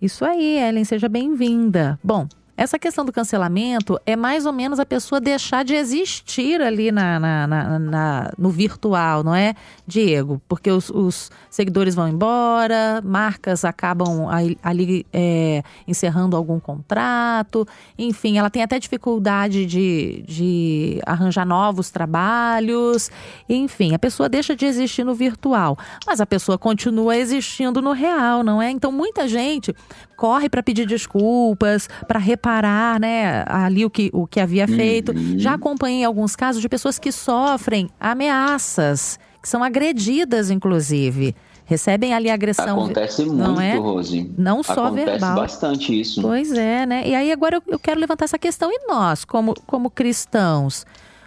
Isso 0.00 0.24
aí, 0.24 0.58
Ellen, 0.58 0.84
seja 0.84 1.08
bem-vinda. 1.08 1.98
Bom, 2.02 2.26
essa 2.62 2.78
questão 2.78 3.04
do 3.04 3.12
cancelamento 3.12 3.98
é 4.06 4.14
mais 4.14 4.46
ou 4.46 4.52
menos 4.52 4.78
a 4.78 4.86
pessoa 4.86 5.20
deixar 5.20 5.64
de 5.64 5.74
existir 5.74 6.62
ali 6.62 6.92
na, 6.92 7.18
na, 7.18 7.46
na, 7.46 7.78
na 7.78 8.32
no 8.38 8.50
virtual, 8.50 9.24
não 9.24 9.34
é, 9.34 9.54
Diego? 9.84 10.40
Porque 10.48 10.70
os, 10.70 10.88
os, 10.88 11.30
seguidores 11.50 11.94
vão 11.94 12.08
embora, 12.08 13.02
marcas 13.04 13.64
acabam 13.64 14.28
ali 14.62 15.04
é, 15.12 15.62
encerrando 15.88 16.36
algum 16.36 16.60
contrato, 16.60 17.66
enfim, 17.98 18.38
ela 18.38 18.48
tem 18.48 18.62
até 18.62 18.78
dificuldade 18.78 19.66
de, 19.66 20.24
de 20.26 21.00
arranjar 21.04 21.44
novos 21.44 21.90
trabalhos, 21.90 23.10
enfim, 23.48 23.92
a 23.92 23.98
pessoa 23.98 24.28
deixa 24.28 24.54
de 24.54 24.64
existir 24.64 25.04
no 25.04 25.14
virtual, 25.14 25.76
mas 26.06 26.20
a 26.20 26.26
pessoa 26.26 26.56
continua 26.56 27.16
existindo 27.16 27.82
no 27.82 27.92
real, 27.92 28.44
não 28.44 28.62
é? 28.62 28.70
Então 28.70 28.92
muita 28.92 29.26
gente 29.26 29.74
corre 30.16 30.48
para 30.48 30.62
pedir 30.62 30.86
desculpas, 30.86 31.88
para 32.06 32.20
reparar, 32.20 32.51
né, 33.00 33.44
ali 33.46 33.84
o 33.84 33.90
que, 33.90 34.10
o 34.12 34.26
que 34.26 34.40
havia 34.40 34.66
feito. 34.66 35.12
Uhum. 35.12 35.38
Já 35.38 35.54
acompanhei 35.54 36.04
alguns 36.04 36.36
casos 36.36 36.60
de 36.60 36.68
pessoas 36.68 36.98
que 36.98 37.10
sofrem 37.10 37.88
ameaças, 37.98 39.18
que 39.40 39.48
são 39.48 39.62
agredidas, 39.62 40.50
inclusive 40.50 41.34
recebem 41.64 42.12
ali 42.12 42.28
agressão. 42.28 42.82
Acontece 42.82 43.24
muito, 43.24 43.38
não 43.38 43.60
é? 43.60 43.76
Rose. 43.76 44.30
Não 44.36 44.62
só 44.62 44.86
Acontece 44.86 45.06
verbal. 45.06 45.30
Acontece 45.32 45.54
bastante 45.54 46.00
isso. 46.00 46.20
Pois 46.20 46.52
é, 46.52 46.84
né? 46.84 47.08
E 47.08 47.14
aí 47.14 47.32
agora 47.32 47.56
eu, 47.56 47.62
eu, 47.66 47.78
quero 47.78 47.98
levantar 47.98 48.26
essa 48.26 48.38
questão 48.38 48.70
e 48.70 48.86
nós, 48.86 49.24
como, 49.24 49.54
como 49.66 49.88
cristãos, 49.88 50.84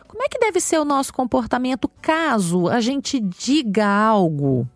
como 0.08 0.24
é 0.24 0.30
que 0.30 0.40
deve 0.40 0.60
ser 0.60 0.80
o 0.80 0.86
nosso 0.86 1.14
comportamento 1.14 1.90
caso 2.02 2.68
a 2.68 2.80
gente 2.80 3.20
diga 3.20 3.88
algo 3.88 4.68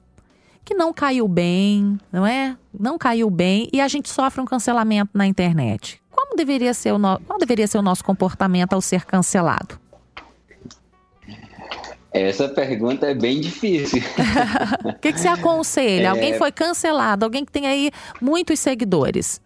que 0.70 0.76
não 0.76 0.94
caiu 0.94 1.28
bem, 1.28 1.98
não 2.12 2.28
é? 2.28 2.56
Não 2.80 2.96
caiu 2.96 3.28
bem 3.28 3.68
e 3.74 3.82
a 3.82 3.88
gente 3.88 4.08
sofre 4.08 4.40
um 4.40 4.46
cancelamento 4.46 5.10
na 5.16 5.26
internet. 5.26 6.00
Como 6.12 6.36
deveria 6.36 6.76
ser 6.76 6.92
o, 6.92 7.00
no... 7.00 7.20
Qual 7.22 7.40
deveria 7.40 7.66
ser 7.66 7.80
o 7.80 7.82
nosso 7.82 8.04
comportamento 8.04 8.74
ao 8.74 8.80
ser 8.80 9.04
cancelado? 9.04 9.80
Essa 12.12 12.48
pergunta 12.48 13.08
é 13.08 13.16
bem 13.16 13.42
difícil. 13.42 14.04
O 14.86 14.94
que, 15.00 15.12
que 15.12 15.20
você 15.20 15.28
aconselha? 15.28 16.04
É... 16.04 16.08
Alguém 16.10 16.38
foi 16.38 16.52
cancelado, 16.52 17.26
alguém 17.26 17.44
que 17.44 17.52
tem 17.52 17.66
aí 17.66 17.90
muitos 18.22 18.60
seguidores. 18.60 19.42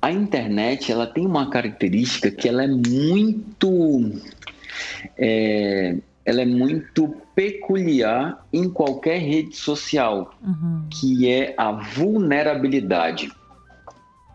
A 0.00 0.12
internet 0.12 0.92
ela 0.92 1.08
tem 1.08 1.26
uma 1.26 1.50
característica 1.50 2.30
que 2.30 2.48
ela 2.48 2.62
é 2.62 2.68
muito 2.68 4.12
é, 5.18 5.96
ela 6.24 6.42
é 6.42 6.46
muito 6.46 7.14
peculiar 7.34 8.46
em 8.52 8.68
qualquer 8.68 9.18
rede 9.18 9.56
social, 9.56 10.34
uhum. 10.42 10.84
que 10.90 11.28
é 11.28 11.54
a 11.56 11.72
vulnerabilidade. 11.72 13.30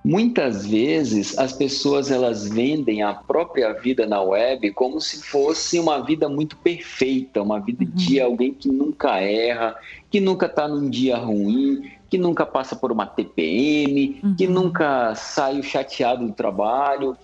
Muitas 0.04 0.68
vezes 0.68 1.36
as 1.36 1.52
pessoas 1.52 2.12
elas 2.12 2.48
vendem 2.48 3.02
a 3.02 3.12
própria 3.12 3.74
vida 3.74 4.06
na 4.06 4.22
web 4.22 4.72
como 4.74 5.02
se 5.02 5.24
fosse 5.24 5.80
uma 5.80 6.00
vida 6.00 6.30
muito 6.30 6.56
perfeita, 6.58 7.42
uma 7.42 7.60
vida 7.60 7.84
uhum. 7.84 7.92
de 7.92 8.22
alguém 8.22 8.54
que 8.54 8.70
nunca 8.70 9.20
erra, 9.20 9.76
que 10.12 10.20
nunca 10.20 10.46
está 10.46 10.68
num 10.68 10.92
dia 10.92 11.18
ruim, 11.18 11.90
que 12.08 12.20
nunca 12.20 12.46
passa 12.46 12.76
por 12.76 12.92
uma 12.92 13.08
TPM, 13.08 14.20
uhum. 14.24 14.36
que 14.36 14.48
nunca 14.48 15.16
saiu 15.16 15.64
chateado 15.64 16.28
do 16.28 16.34
trabalho. 16.34 17.18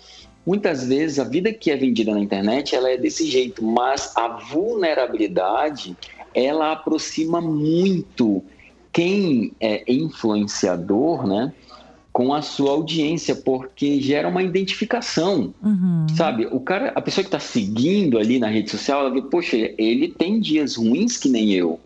Muitas 0.46 0.88
vezes 0.88 1.20
a 1.20 1.24
vida 1.24 1.54
que 1.54 1.72
é 1.72 1.76
vendida 1.76 2.14
na 2.14 2.20
internet 2.20 2.76
ela 2.76 2.90
é 2.90 2.98
desse 2.98 3.26
jeito, 3.26 3.64
mas 3.64 4.16
a 4.16 4.28
vulnerabilidade 4.28 5.96
ela 6.34 6.72
aproxima 6.72 7.42
muito 7.42 8.44
quem 8.92 9.54
é 9.60 9.84
influenciador, 9.88 11.28
né? 11.28 11.54
com 12.14 12.34
a 12.34 12.42
sua 12.42 12.72
audiência, 12.72 13.36
porque 13.36 14.02
gera 14.02 14.28
uma 14.28 14.44
identificação, 14.44 15.54
uhum. 15.64 16.06
sabe? 16.16 16.46
O 16.52 16.60
cara, 16.60 16.92
a 16.94 17.02
pessoa 17.02 17.24
que 17.24 17.30
está 17.30 17.40
seguindo 17.40 18.18
ali 18.18 18.38
na 18.38 18.48
rede 18.48 18.70
social, 18.70 19.02
ela 19.02 19.10
vê, 19.10 19.22
poxa, 19.22 19.56
ele 19.78 20.10
tem 20.10 20.40
dias 20.40 20.76
ruins 20.76 21.18
que 21.18 21.30
nem 21.30 21.54
eu. 21.54 21.80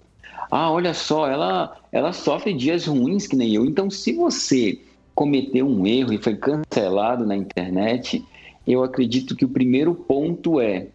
Ah, 0.49 0.71
olha 0.71 0.93
só, 0.93 1.27
ela, 1.27 1.77
ela 1.91 2.11
sofre 2.11 2.53
dias 2.53 2.87
ruins 2.87 3.27
que 3.27 3.35
nem 3.35 3.53
eu. 3.53 3.65
Então, 3.65 3.89
se 3.89 4.13
você 4.13 4.79
cometeu 5.13 5.67
um 5.67 5.85
erro 5.85 6.13
e 6.13 6.17
foi 6.17 6.35
cancelado 6.35 7.25
na 7.25 7.35
internet, 7.35 8.23
eu 8.67 8.83
acredito 8.83 9.35
que 9.35 9.45
o 9.45 9.49
primeiro 9.49 9.93
ponto 9.93 10.59
é 10.59 10.87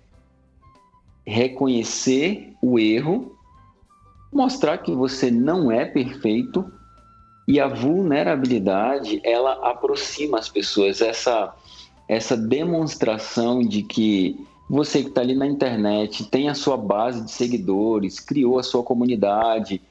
reconhecer 1.27 2.55
o 2.61 2.79
erro, 2.79 3.37
mostrar 4.33 4.79
que 4.79 4.93
você 4.93 5.31
não 5.31 5.71
é 5.71 5.85
perfeito 5.85 6.71
e 7.47 7.59
a 7.59 7.67
vulnerabilidade, 7.67 9.21
ela 9.25 9.53
aproxima 9.69 10.39
as 10.39 10.49
pessoas. 10.49 11.01
Essa, 11.01 11.55
essa 12.09 12.37
demonstração 12.37 13.61
de 13.61 13.83
que 13.83 14.39
você 14.69 15.03
que 15.03 15.09
está 15.09 15.21
ali 15.21 15.35
na 15.35 15.47
internet 15.47 16.25
tem 16.31 16.49
a 16.49 16.55
sua 16.55 16.77
base 16.77 17.25
de 17.25 17.31
seguidores, 17.33 18.21
criou 18.21 18.59
a 18.59 18.63
sua 18.63 18.85
comunidade, 18.85 19.83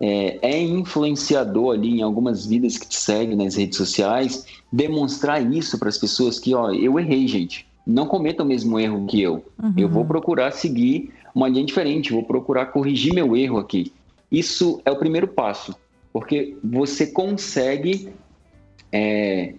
é, 0.00 0.38
é, 0.42 0.62
influenciador 0.62 1.74
ali 1.74 1.98
em 1.98 2.02
algumas 2.02 2.46
vidas 2.46 2.76
que 2.76 2.88
te 2.88 2.96
seguem 2.96 3.36
nas 3.36 3.56
redes 3.56 3.76
sociais, 3.76 4.46
demonstrar 4.72 5.44
isso 5.52 5.78
para 5.78 5.88
as 5.88 5.98
pessoas 5.98 6.38
que, 6.38 6.54
ó, 6.54 6.70
eu 6.70 6.98
errei, 6.98 7.26
gente. 7.26 7.66
Não 7.86 8.06
cometa 8.06 8.42
o 8.42 8.46
mesmo 8.46 8.78
erro 8.78 9.06
que 9.06 9.22
eu. 9.22 9.44
Uhum. 9.62 9.74
Eu 9.76 9.88
vou 9.88 10.04
procurar 10.04 10.50
seguir 10.52 11.12
uma 11.34 11.48
linha 11.48 11.64
diferente, 11.64 12.12
vou 12.12 12.24
procurar 12.24 12.66
corrigir 12.66 13.14
meu 13.14 13.36
erro 13.36 13.58
aqui. 13.58 13.92
Isso 14.30 14.80
é 14.84 14.90
o 14.90 14.96
primeiro 14.96 15.28
passo 15.28 15.74
porque 16.16 16.56
você 16.64 17.08
consegue 17.08 18.08
é, 18.90 19.52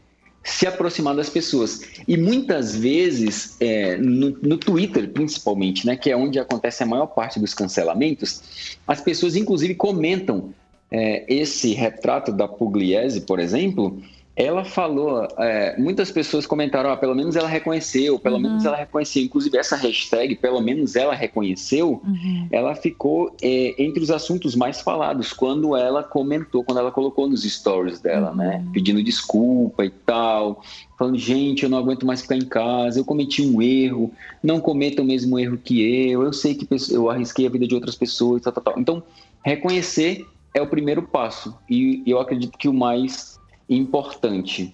se 0.48 0.66
aproximar 0.66 1.14
das 1.14 1.30
pessoas. 1.30 1.82
E 2.08 2.16
muitas 2.16 2.76
vezes, 2.76 3.58
é, 3.60 3.98
no, 3.98 4.30
no, 4.42 4.58
Twitter 4.58 5.10
principalmente, 5.10 5.86
né, 5.86 5.98
que 5.98 6.10
é 6.10 6.16
onde 6.16 6.40
acontece 6.40 6.82
a 6.82 6.86
maior 6.86 7.08
parte 7.08 7.38
dos 7.38 7.54
cancelamentos, 7.54 8.42
as 8.88 9.02
pessoas 9.02 9.36
inclusive 9.36 9.76
comentam 9.76 10.54
é, 10.90 11.26
esse 11.28 11.74
retrato 11.74 12.32
da 12.32 12.48
Pugliese, 12.48 13.22
por 13.22 13.40
exemplo, 13.40 14.02
ela 14.38 14.64
falou, 14.64 15.28
é, 15.40 15.76
muitas 15.80 16.12
pessoas 16.12 16.46
comentaram, 16.46 16.92
ah, 16.92 16.96
pelo 16.96 17.16
menos 17.16 17.36
ela 17.36 17.48
reconheceu, 17.48 18.20
pelo 18.20 18.36
uhum. 18.36 18.44
menos 18.44 18.66
ela 18.66 18.78
reconheceu. 18.78 19.24
Inclusive, 19.24 19.58
essa 19.58 19.76
hashtag, 19.76 20.36
pelo 20.36 20.62
menos 20.62 20.96
ela 20.96 21.16
reconheceu, 21.16 22.00
uhum. 22.06 22.48
ela 22.52 22.76
ficou 22.76 23.36
é, 23.42 23.74
entre 23.82 24.04
os 24.04 24.12
assuntos 24.12 24.56
mais 24.56 24.80
falados 24.80 25.34
quando 25.34 25.76
ela 25.76 26.04
comentou, 26.04 26.64
quando 26.64 26.78
ela 26.78 26.92
colocou 26.92 27.28
nos 27.28 27.42
stories 27.42 28.00
dela, 28.00 28.32
né? 28.36 28.58
uhum. 28.58 28.64
né? 28.66 28.70
Pedindo 28.72 29.02
desculpa 29.02 29.84
e 29.84 29.90
tal, 29.90 30.62
falando, 31.00 31.18
gente, 31.18 31.64
eu 31.64 31.70
não 31.70 31.80
aguento 31.80 32.06
mais 32.06 32.22
ficar 32.22 32.36
em 32.36 32.46
casa, 32.46 33.00
eu 33.00 33.06
cometi 33.06 33.42
um 33.42 33.60
erro, 33.60 34.12
não 34.44 34.60
cometa 34.60 35.02
o 35.02 35.06
mesmo 35.06 35.40
erro 35.40 35.58
que 35.58 35.82
eu, 35.82 36.22
eu 36.22 36.32
sei 36.32 36.54
que 36.54 36.68
eu 36.92 37.10
arrisquei 37.10 37.48
a 37.48 37.50
vida 37.50 37.66
de 37.66 37.74
outras 37.74 37.96
pessoas, 37.96 38.44
tal, 38.44 38.54
tal, 38.54 38.64
tal. 38.64 38.80
Então, 38.80 39.02
reconhecer 39.44 40.28
é 40.54 40.62
o 40.62 40.68
primeiro 40.68 41.02
passo, 41.02 41.56
e 41.68 42.04
eu 42.06 42.20
acredito 42.20 42.56
que 42.56 42.68
o 42.68 42.74
mais 42.74 43.37
importante. 43.70 44.74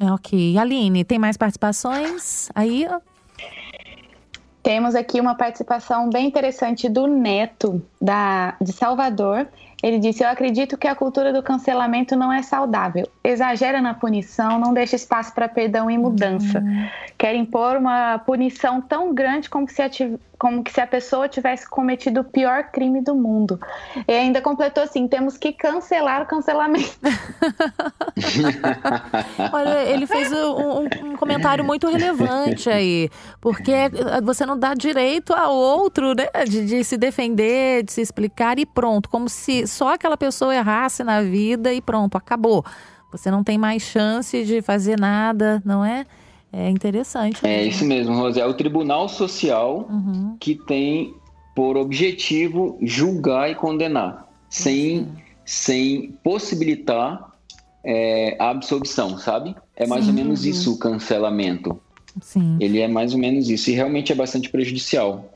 É, 0.00 0.10
ok. 0.10 0.58
Aline, 0.58 1.04
tem 1.04 1.18
mais 1.18 1.36
participações 1.36 2.48
aí? 2.54 2.86
Temos 4.62 4.94
aqui 4.94 5.20
uma 5.20 5.34
participação 5.34 6.08
bem 6.08 6.26
interessante 6.26 6.88
do 6.88 7.06
Neto, 7.06 7.82
da, 8.00 8.54
de 8.60 8.72
Salvador. 8.72 9.48
Ele 9.82 9.98
disse: 9.98 10.22
Eu 10.22 10.28
acredito 10.28 10.78
que 10.78 10.86
a 10.86 10.94
cultura 10.94 11.32
do 11.32 11.42
cancelamento 11.42 12.14
não 12.14 12.32
é 12.32 12.42
saudável. 12.42 13.08
Exagera 13.24 13.80
na 13.80 13.94
punição, 13.94 14.60
não 14.60 14.72
deixa 14.72 14.94
espaço 14.94 15.34
para 15.34 15.48
perdão 15.48 15.90
e 15.90 15.98
mudança. 15.98 16.60
Uhum. 16.60 16.88
Quer 17.18 17.34
impor 17.34 17.76
uma 17.76 18.18
punição 18.20 18.80
tão 18.80 19.12
grande 19.12 19.50
como, 19.50 19.68
se 19.68 19.82
como 20.42 20.64
que 20.64 20.72
se 20.72 20.80
a 20.80 20.86
pessoa 20.88 21.28
tivesse 21.28 21.70
cometido 21.70 22.22
o 22.22 22.24
pior 22.24 22.64
crime 22.72 23.00
do 23.00 23.14
mundo. 23.14 23.60
E 24.08 24.12
ainda 24.12 24.42
completou 24.42 24.82
assim: 24.82 25.06
temos 25.06 25.38
que 25.38 25.52
cancelar 25.52 26.22
o 26.22 26.26
cancelamento. 26.26 26.98
Olha, 29.52 29.84
ele 29.84 30.04
fez 30.04 30.32
um, 30.32 30.80
um, 30.80 31.16
comentário 31.16 31.64
muito 31.64 31.88
relevante 31.88 32.68
aí, 32.68 33.08
porque 33.40 33.72
você 34.24 34.44
não 34.44 34.58
dá 34.58 34.74
direito 34.74 35.32
a 35.32 35.48
outro 35.48 36.12
né, 36.12 36.26
de, 36.44 36.66
de 36.66 36.82
se 36.82 36.96
defender, 36.96 37.84
de 37.84 37.92
se 37.92 38.00
explicar 38.00 38.58
e 38.58 38.66
pronto, 38.66 39.08
como 39.08 39.28
se 39.28 39.64
só 39.68 39.94
aquela 39.94 40.16
pessoa 40.16 40.52
errasse 40.52 41.04
na 41.04 41.22
vida 41.22 41.72
e 41.72 41.80
pronto, 41.80 42.16
acabou. 42.16 42.64
Você 43.12 43.30
não 43.30 43.44
tem 43.44 43.56
mais 43.56 43.82
chance 43.82 44.42
de 44.42 44.60
fazer 44.60 44.98
nada, 44.98 45.62
não 45.64 45.84
é? 45.84 46.04
É 46.52 46.68
interessante. 46.68 47.46
É 47.46 47.64
isso 47.64 47.84
mesmo, 47.84 48.14
Rosé. 48.14 48.40
É 48.40 48.46
o 48.46 48.52
Tribunal 48.52 49.08
Social 49.08 49.88
uhum. 49.88 50.36
que 50.38 50.54
tem 50.54 51.14
por 51.54 51.76
objetivo 51.76 52.78
julgar 52.82 53.50
e 53.50 53.54
condenar, 53.54 54.28
sem, 54.48 55.08
sem 55.44 56.12
possibilitar 56.22 57.32
é, 57.84 58.36
a 58.38 58.50
absolvição, 58.50 59.18
sabe? 59.18 59.54
É 59.74 59.86
mais 59.86 60.04
Sim. 60.04 60.10
ou 60.10 60.16
menos 60.16 60.44
isso 60.44 60.74
o 60.74 60.78
cancelamento. 60.78 61.80
Sim. 62.20 62.58
Ele 62.60 62.80
é 62.80 62.88
mais 62.88 63.14
ou 63.14 63.18
menos 63.18 63.48
isso. 63.48 63.70
E 63.70 63.74
realmente 63.74 64.12
é 64.12 64.14
bastante 64.14 64.50
prejudicial. 64.50 65.31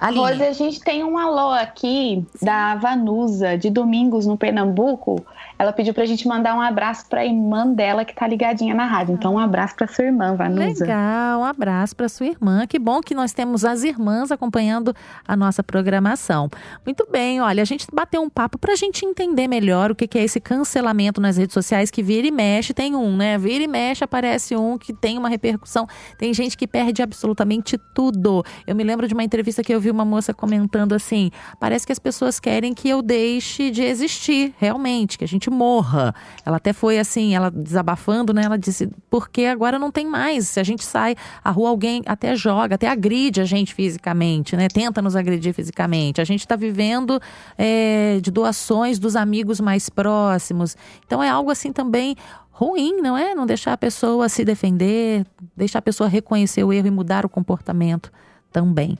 Aline. 0.00 0.20
Rose, 0.20 0.42
a 0.42 0.52
gente 0.52 0.80
tem 0.80 1.04
um 1.04 1.16
alô 1.16 1.50
aqui 1.50 2.24
Sim. 2.34 2.44
da 2.44 2.74
Vanusa, 2.76 3.56
de 3.56 3.70
Domingos, 3.70 4.26
no 4.26 4.36
Pernambuco. 4.36 5.24
Ela 5.58 5.72
pediu 5.72 5.94
pra 5.94 6.04
gente 6.04 6.26
mandar 6.26 6.54
um 6.54 6.60
abraço 6.60 7.06
pra 7.08 7.24
irmã 7.24 7.66
dela 7.66 8.04
que 8.04 8.14
tá 8.14 8.26
ligadinha 8.26 8.74
na 8.74 8.86
rádio. 8.86 9.14
Então, 9.14 9.34
um 9.34 9.38
abraço 9.38 9.76
pra 9.76 9.86
sua 9.86 10.04
irmã, 10.04 10.34
Vanusa. 10.34 10.84
Legal, 10.84 11.40
um 11.40 11.44
abraço 11.44 11.94
pra 11.94 12.08
sua 12.08 12.26
irmã. 12.26 12.66
Que 12.66 12.78
bom 12.78 13.00
que 13.00 13.14
nós 13.14 13.32
temos 13.32 13.64
as 13.64 13.84
irmãs 13.84 14.32
acompanhando 14.32 14.94
a 15.26 15.36
nossa 15.36 15.62
programação. 15.62 16.50
Muito 16.84 17.06
bem, 17.10 17.40
olha, 17.40 17.62
a 17.62 17.64
gente 17.64 17.86
bateu 17.92 18.20
um 18.20 18.28
papo 18.28 18.58
pra 18.58 18.74
gente 18.74 19.06
entender 19.06 19.46
melhor 19.46 19.92
o 19.92 19.94
que 19.94 20.18
é 20.18 20.24
esse 20.24 20.40
cancelamento 20.40 21.20
nas 21.20 21.36
redes 21.36 21.54
sociais 21.54 21.90
que 21.90 22.02
vira 22.02 22.26
e 22.26 22.30
mexe. 22.30 22.74
Tem 22.74 22.94
um, 22.94 23.16
né? 23.16 23.38
Vira 23.38 23.64
e 23.64 23.68
mexe, 23.68 24.02
aparece 24.02 24.56
um 24.56 24.76
que 24.76 24.92
tem 24.92 25.16
uma 25.16 25.28
repercussão. 25.28 25.86
Tem 26.18 26.34
gente 26.34 26.56
que 26.56 26.66
perde 26.66 27.00
absolutamente 27.00 27.78
tudo. 27.94 28.44
Eu 28.66 28.74
me 28.74 28.82
lembro 28.82 29.06
de 29.06 29.14
uma 29.14 29.22
entrevista 29.22 29.62
que 29.64 29.74
eu 29.74 29.80
vi 29.80 29.90
uma 29.90 30.04
moça 30.04 30.34
comentando 30.34 30.94
assim: 30.94 31.30
parece 31.58 31.86
que 31.86 31.92
as 31.92 31.98
pessoas 31.98 32.38
querem 32.38 32.74
que 32.74 32.88
eu 32.88 33.02
deixe 33.02 33.70
de 33.70 33.82
existir, 33.82 34.54
realmente, 34.58 35.18
que 35.18 35.24
a 35.24 35.28
gente 35.28 35.50
morra. 35.50 36.14
Ela 36.44 36.58
até 36.58 36.72
foi 36.72 36.98
assim, 36.98 37.34
ela 37.34 37.50
desabafando, 37.50 38.32
né? 38.32 38.42
Ela 38.44 38.58
disse, 38.58 38.90
porque 39.10 39.46
agora 39.46 39.78
não 39.78 39.90
tem 39.90 40.06
mais. 40.06 40.48
Se 40.48 40.60
a 40.60 40.64
gente 40.64 40.84
sai 40.84 41.16
à 41.42 41.50
rua, 41.50 41.70
alguém 41.70 42.02
até 42.06 42.36
joga, 42.36 42.74
até 42.74 42.88
agride 42.88 43.40
a 43.40 43.44
gente 43.44 43.74
fisicamente, 43.74 44.56
né? 44.56 44.68
Tenta 44.68 45.00
nos 45.00 45.16
agredir 45.16 45.54
fisicamente. 45.54 46.20
A 46.20 46.24
gente 46.24 46.40
está 46.40 46.56
vivendo 46.56 47.20
é, 47.56 48.18
de 48.20 48.30
doações 48.30 48.98
dos 48.98 49.16
amigos 49.16 49.60
mais 49.60 49.88
próximos. 49.88 50.76
Então 51.06 51.22
é 51.22 51.28
algo 51.28 51.50
assim 51.50 51.72
também 51.72 52.16
ruim, 52.54 53.00
não 53.00 53.18
é? 53.18 53.34
Não 53.34 53.44
deixar 53.44 53.72
a 53.72 53.76
pessoa 53.76 54.28
se 54.28 54.44
defender, 54.44 55.26
deixar 55.56 55.80
a 55.80 55.82
pessoa 55.82 56.08
reconhecer 56.08 56.62
o 56.62 56.72
erro 56.72 56.86
e 56.86 56.90
mudar 56.90 57.26
o 57.26 57.28
comportamento 57.28 58.12
também. 58.52 58.96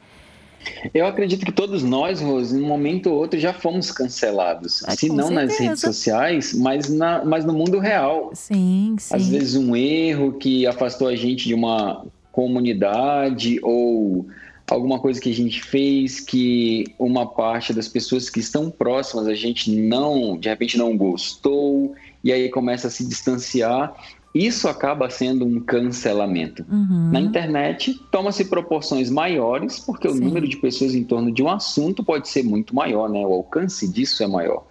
Eu 0.92 1.06
acredito 1.06 1.44
que 1.44 1.52
todos 1.52 1.82
nós, 1.82 2.20
Rose, 2.20 2.56
em 2.56 2.62
um 2.62 2.66
momento 2.66 3.10
ou 3.10 3.16
outro 3.18 3.38
já 3.38 3.52
fomos 3.52 3.90
cancelados. 3.90 4.82
É, 4.84 4.92
se 4.92 5.08
não 5.08 5.28
certeza. 5.28 5.34
nas 5.34 5.58
redes 5.58 5.80
sociais, 5.80 6.54
mas, 6.54 6.88
na, 6.88 7.24
mas 7.24 7.44
no 7.44 7.52
mundo 7.52 7.78
real. 7.78 8.30
Sim, 8.34 8.96
sim. 8.98 9.14
Às 9.14 9.28
vezes 9.28 9.56
um 9.56 9.74
erro 9.74 10.34
que 10.34 10.66
afastou 10.66 11.08
a 11.08 11.16
gente 11.16 11.46
de 11.46 11.54
uma 11.54 12.04
comunidade 12.32 13.60
ou 13.62 14.26
alguma 14.68 14.98
coisa 14.98 15.20
que 15.20 15.30
a 15.30 15.34
gente 15.34 15.62
fez 15.62 16.20
que 16.20 16.86
uma 16.98 17.26
parte 17.26 17.72
das 17.72 17.86
pessoas 17.86 18.30
que 18.30 18.40
estão 18.40 18.70
próximas 18.70 19.26
a 19.26 19.34
gente 19.34 19.70
não, 19.70 20.38
de 20.38 20.48
repente 20.48 20.78
não 20.78 20.96
gostou 20.96 21.94
e 22.22 22.32
aí 22.32 22.48
começa 22.48 22.88
a 22.88 22.90
se 22.90 23.06
distanciar 23.06 23.94
isso 24.34 24.66
acaba 24.66 25.08
sendo 25.08 25.46
um 25.46 25.60
cancelamento. 25.60 26.66
Uhum. 26.68 27.10
Na 27.12 27.20
internet, 27.20 27.94
toma-se 28.10 28.44
proporções 28.46 29.08
maiores, 29.08 29.78
porque 29.78 30.08
Sim. 30.08 30.18
o 30.18 30.20
número 30.20 30.48
de 30.48 30.56
pessoas 30.56 30.92
em 30.92 31.04
torno 31.04 31.30
de 31.30 31.40
um 31.40 31.48
assunto 31.48 32.02
pode 32.02 32.28
ser 32.28 32.42
muito 32.42 32.74
maior, 32.74 33.08
né? 33.08 33.24
O 33.24 33.32
alcance 33.32 33.86
disso 33.86 34.24
é 34.24 34.26
maior. 34.26 34.66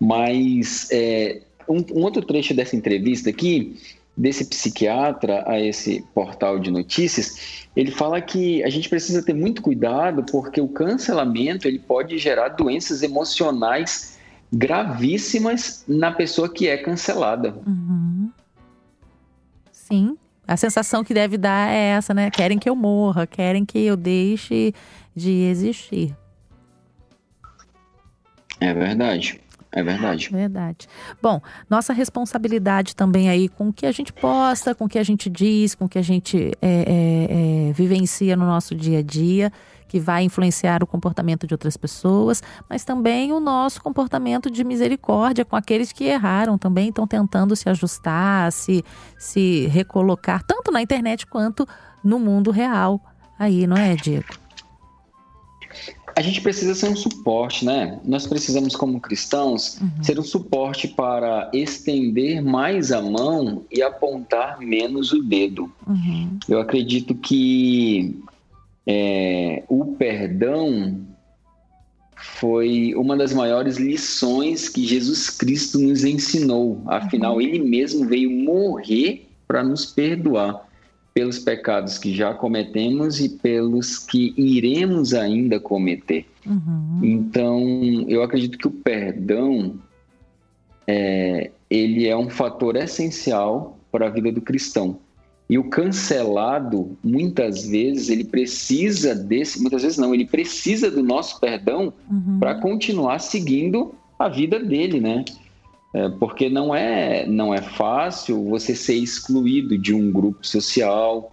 Mas 0.00 0.88
é, 0.90 1.42
um, 1.68 1.84
um 1.92 2.02
outro 2.02 2.22
trecho 2.22 2.54
dessa 2.54 2.74
entrevista 2.74 3.28
aqui, 3.28 3.76
desse 4.16 4.46
psiquiatra 4.46 5.44
a 5.46 5.60
esse 5.60 6.02
portal 6.14 6.58
de 6.58 6.70
notícias, 6.70 7.66
ele 7.76 7.90
fala 7.90 8.20
que 8.20 8.62
a 8.62 8.70
gente 8.70 8.88
precisa 8.88 9.22
ter 9.22 9.34
muito 9.34 9.60
cuidado 9.60 10.24
porque 10.30 10.60
o 10.60 10.68
cancelamento 10.68 11.68
ele 11.68 11.78
pode 11.78 12.16
gerar 12.16 12.48
doenças 12.48 13.02
emocionais 13.02 14.18
gravíssimas 14.52 15.82
na 15.88 16.12
pessoa 16.12 16.48
que 16.48 16.68
é 16.68 16.76
cancelada. 16.76 17.54
Uhum. 17.66 18.11
Sim. 19.92 20.16
A 20.48 20.56
sensação 20.56 21.04
que 21.04 21.12
deve 21.12 21.36
dar 21.36 21.70
é 21.70 21.90
essa, 21.90 22.14
né? 22.14 22.30
Querem 22.30 22.58
que 22.58 22.68
eu 22.68 22.74
morra, 22.74 23.26
querem 23.26 23.64
que 23.64 23.78
eu 23.78 23.96
deixe 23.96 24.74
de 25.14 25.30
existir. 25.30 26.16
É 28.58 28.72
verdade. 28.72 29.38
É 29.70 29.82
verdade. 29.82 30.28
Verdade. 30.30 30.88
Bom, 31.20 31.40
nossa 31.68 31.92
responsabilidade 31.92 32.94
também 32.94 33.28
aí 33.28 33.48
com 33.48 33.68
o 33.68 33.72
que 33.72 33.86
a 33.86 33.92
gente 33.92 34.12
posta, 34.12 34.74
com 34.74 34.84
o 34.84 34.88
que 34.88 34.98
a 34.98 35.02
gente 35.02 35.30
diz, 35.30 35.74
com 35.74 35.86
o 35.86 35.88
que 35.88 35.98
a 35.98 36.02
gente 36.02 36.52
é, 36.60 36.68
é, 36.68 37.68
é, 37.68 37.72
vivencia 37.72 38.36
no 38.36 38.46
nosso 38.46 38.74
dia 38.74 38.98
a 38.98 39.02
dia, 39.02 39.50
que 39.92 40.00
vai 40.00 40.24
influenciar 40.24 40.82
o 40.82 40.86
comportamento 40.86 41.46
de 41.46 41.52
outras 41.52 41.76
pessoas, 41.76 42.42
mas 42.66 42.82
também 42.82 43.30
o 43.30 43.38
nosso 43.38 43.82
comportamento 43.82 44.50
de 44.50 44.64
misericórdia 44.64 45.44
com 45.44 45.54
aqueles 45.54 45.92
que 45.92 46.04
erraram 46.04 46.56
também, 46.56 46.88
estão 46.88 47.06
tentando 47.06 47.54
se 47.54 47.68
ajustar, 47.68 48.50
se, 48.52 48.82
se 49.18 49.66
recolocar, 49.66 50.42
tanto 50.44 50.72
na 50.72 50.80
internet 50.80 51.26
quanto 51.26 51.68
no 52.02 52.18
mundo 52.18 52.50
real. 52.50 53.02
Aí, 53.38 53.66
não 53.66 53.76
é, 53.76 53.94
Diego? 53.94 54.24
a 56.14 56.20
gente 56.20 56.42
precisa 56.42 56.74
ser 56.74 56.90
um 56.90 56.96
suporte, 56.96 57.64
né? 57.64 57.98
Nós 58.04 58.26
precisamos, 58.26 58.76
como 58.76 59.00
cristãos, 59.00 59.78
uhum. 59.80 60.02
ser 60.02 60.18
um 60.18 60.22
suporte 60.22 60.86
para 60.86 61.50
estender 61.54 62.42
mais 62.42 62.92
a 62.92 63.00
mão 63.00 63.64
e 63.70 63.82
apontar 63.82 64.60
menos 64.60 65.10
o 65.12 65.22
dedo. 65.22 65.72
Uhum. 65.86 66.38
Eu 66.46 66.60
acredito 66.60 67.14
que 67.14 68.22
é, 68.86 69.62
o 69.68 69.94
perdão 69.96 71.00
foi 72.16 72.94
uma 72.94 73.16
das 73.16 73.32
maiores 73.32 73.76
lições 73.76 74.68
que 74.68 74.86
Jesus 74.86 75.30
Cristo 75.30 75.78
nos 75.78 76.04
ensinou. 76.04 76.82
Afinal, 76.86 77.34
uhum. 77.34 77.40
ele 77.40 77.58
mesmo 77.58 78.06
veio 78.06 78.30
morrer 78.30 79.28
para 79.46 79.62
nos 79.62 79.86
perdoar 79.86 80.68
pelos 81.14 81.38
pecados 81.38 81.98
que 81.98 82.14
já 82.14 82.32
cometemos 82.32 83.20
e 83.20 83.28
pelos 83.28 83.98
que 83.98 84.32
iremos 84.36 85.12
ainda 85.12 85.60
cometer. 85.60 86.26
Uhum. 86.46 87.00
Então, 87.02 88.04
eu 88.08 88.22
acredito 88.22 88.56
que 88.56 88.66
o 88.66 88.70
perdão 88.70 89.78
é, 90.86 91.50
ele 91.68 92.08
é 92.08 92.16
um 92.16 92.30
fator 92.30 92.76
essencial 92.76 93.78
para 93.90 94.06
a 94.06 94.10
vida 94.10 94.32
do 94.32 94.40
cristão. 94.40 94.98
E 95.52 95.58
o 95.58 95.64
cancelado, 95.64 96.96
muitas 97.04 97.66
vezes, 97.66 98.08
ele 98.08 98.24
precisa 98.24 99.14
desse, 99.14 99.60
muitas 99.60 99.82
vezes 99.82 99.98
não, 99.98 100.14
ele 100.14 100.24
precisa 100.24 100.90
do 100.90 101.02
nosso 101.02 101.38
perdão 101.38 101.92
uhum. 102.10 102.38
para 102.40 102.54
continuar 102.54 103.18
seguindo 103.18 103.94
a 104.18 104.30
vida 104.30 104.58
dele, 104.58 104.98
né? 104.98 105.26
É, 105.92 106.08
porque 106.08 106.48
não 106.48 106.74
é, 106.74 107.26
não 107.26 107.52
é 107.52 107.60
fácil 107.60 108.42
você 108.48 108.74
ser 108.74 108.94
excluído 108.94 109.76
de 109.76 109.92
um 109.92 110.10
grupo 110.10 110.38
social, 110.40 111.30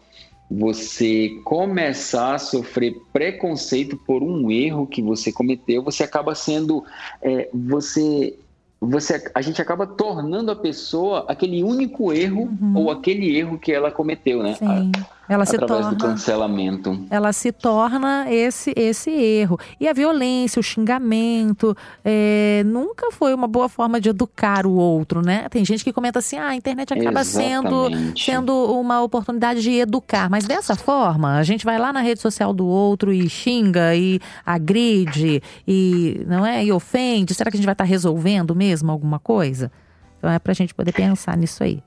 você 0.52 1.40
começar 1.46 2.36
a 2.36 2.40
sofrer 2.40 2.98
preconceito 3.14 3.96
por 3.96 4.22
um 4.22 4.52
erro 4.52 4.86
que 4.86 5.02
você 5.02 5.32
cometeu, 5.32 5.82
você 5.82 6.04
acaba 6.04 6.36
sendo, 6.36 6.84
é, 7.22 7.48
você, 7.54 8.38
você, 8.82 9.30
a 9.36 9.42
gente 9.42 9.62
acaba 9.62 9.86
tornando 9.86 10.52
a 10.52 10.56
pessoa 10.56 11.26
aquele 11.28 11.64
único 11.64 12.14
erro 12.14 12.44
uhum. 12.62 12.78
ou 12.78 12.92
aquele 12.92 13.38
erro 13.38 13.60
que 13.60 13.72
ela 13.72 13.92
cometeu, 13.92 14.42
né? 14.42 14.56
Sim. 14.56 14.66
A, 14.66 15.19
ela 15.30 15.46
se 15.46 15.60
torna, 15.60 15.92
do 15.92 15.98
cancelamento. 15.98 17.06
Ela 17.08 17.32
se 17.32 17.52
torna 17.52 18.26
esse 18.32 18.74
esse 18.76 19.12
erro. 19.12 19.60
E 19.80 19.88
a 19.88 19.94
violência, 19.94 20.60
o 20.60 20.64
xingamento, 20.64 21.78
é, 22.04 22.64
nunca 22.66 23.12
foi 23.12 23.32
uma 23.32 23.48
boa 23.48 23.70
forma 23.70 24.02
de 24.02 24.10
educar 24.10 24.66
o 24.66 24.74
outro, 24.74 25.22
né? 25.22 25.48
Tem 25.50 25.64
gente 25.64 25.84
que 25.84 25.94
comenta 25.94 26.18
assim, 26.18 26.36
ah, 26.38 26.48
a 26.48 26.56
internet 26.56 26.92
acaba 26.92 27.24
sendo, 27.24 27.90
sendo 28.18 28.54
uma 28.74 29.04
oportunidade 29.04 29.62
de 29.62 29.72
educar. 29.72 30.32
Mas 30.32 30.46
dessa 30.46 30.76
forma, 30.76 31.38
a 31.38 31.44
gente 31.44 31.64
vai 31.64 31.78
lá 31.78 31.94
na 31.94 32.02
rede 32.02 32.20
social 32.20 32.52
do 32.52 32.66
outro 32.66 33.14
e 33.14 33.30
xinga 33.30 33.96
e 33.96 34.20
agride 34.44 35.44
e 35.68 36.26
não 36.28 36.44
é 36.44 36.66
e 36.66 36.72
ofende. 36.72 37.36
Será 37.36 37.52
que 37.52 37.58
a 37.58 37.60
gente 37.60 37.68
vai 37.68 37.74
estar 37.74 37.84
resolvendo 37.84 38.56
mesmo 38.56 38.92
alguma 38.92 39.20
coisa? 39.20 39.72
Então 40.18 40.30
é 40.30 40.40
para 40.40 40.54
a 40.54 40.56
gente 40.56 40.74
poder 40.74 40.92
pensar 40.92 41.38
nisso 41.38 41.64
aí. 41.64 41.84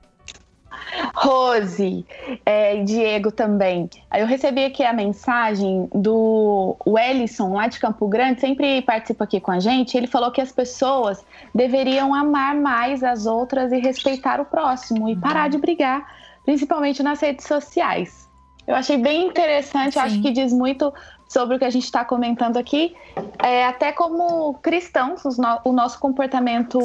Rose 1.15 2.05
é, 2.45 2.77
e 2.77 2.83
Diego 2.83 3.31
também. 3.31 3.89
Eu 4.13 4.25
recebi 4.25 4.65
aqui 4.65 4.83
a 4.83 4.93
mensagem 4.93 5.89
do 5.93 6.75
Wellison, 6.85 7.53
lá 7.53 7.67
de 7.67 7.79
Campo 7.79 8.07
Grande, 8.07 8.41
sempre 8.41 8.81
participa 8.81 9.23
aqui 9.23 9.39
com 9.39 9.51
a 9.51 9.59
gente. 9.59 9.97
Ele 9.97 10.07
falou 10.07 10.31
que 10.31 10.41
as 10.41 10.51
pessoas 10.51 11.23
deveriam 11.53 12.13
amar 12.13 12.55
mais 12.55 13.03
as 13.03 13.25
outras 13.25 13.71
e 13.71 13.79
respeitar 13.79 14.39
o 14.39 14.45
próximo 14.45 15.09
e 15.09 15.15
parar 15.15 15.49
de 15.49 15.57
brigar, 15.57 16.05
principalmente 16.45 17.01
nas 17.01 17.19
redes 17.19 17.45
sociais. 17.45 18.29
Eu 18.65 18.75
achei 18.75 18.97
bem 18.97 19.27
interessante, 19.27 19.99
acho 19.99 20.21
que 20.21 20.31
diz 20.31 20.53
muito 20.53 20.93
sobre 21.27 21.55
o 21.55 21.59
que 21.59 21.65
a 21.65 21.69
gente 21.69 21.83
está 21.83 22.05
comentando 22.05 22.57
aqui, 22.57 22.95
é, 23.41 23.65
até 23.65 23.91
como 23.91 24.53
cristãos, 24.55 25.23
no, 25.37 25.59
o 25.65 25.73
nosso 25.73 25.99
comportamento 25.99 26.79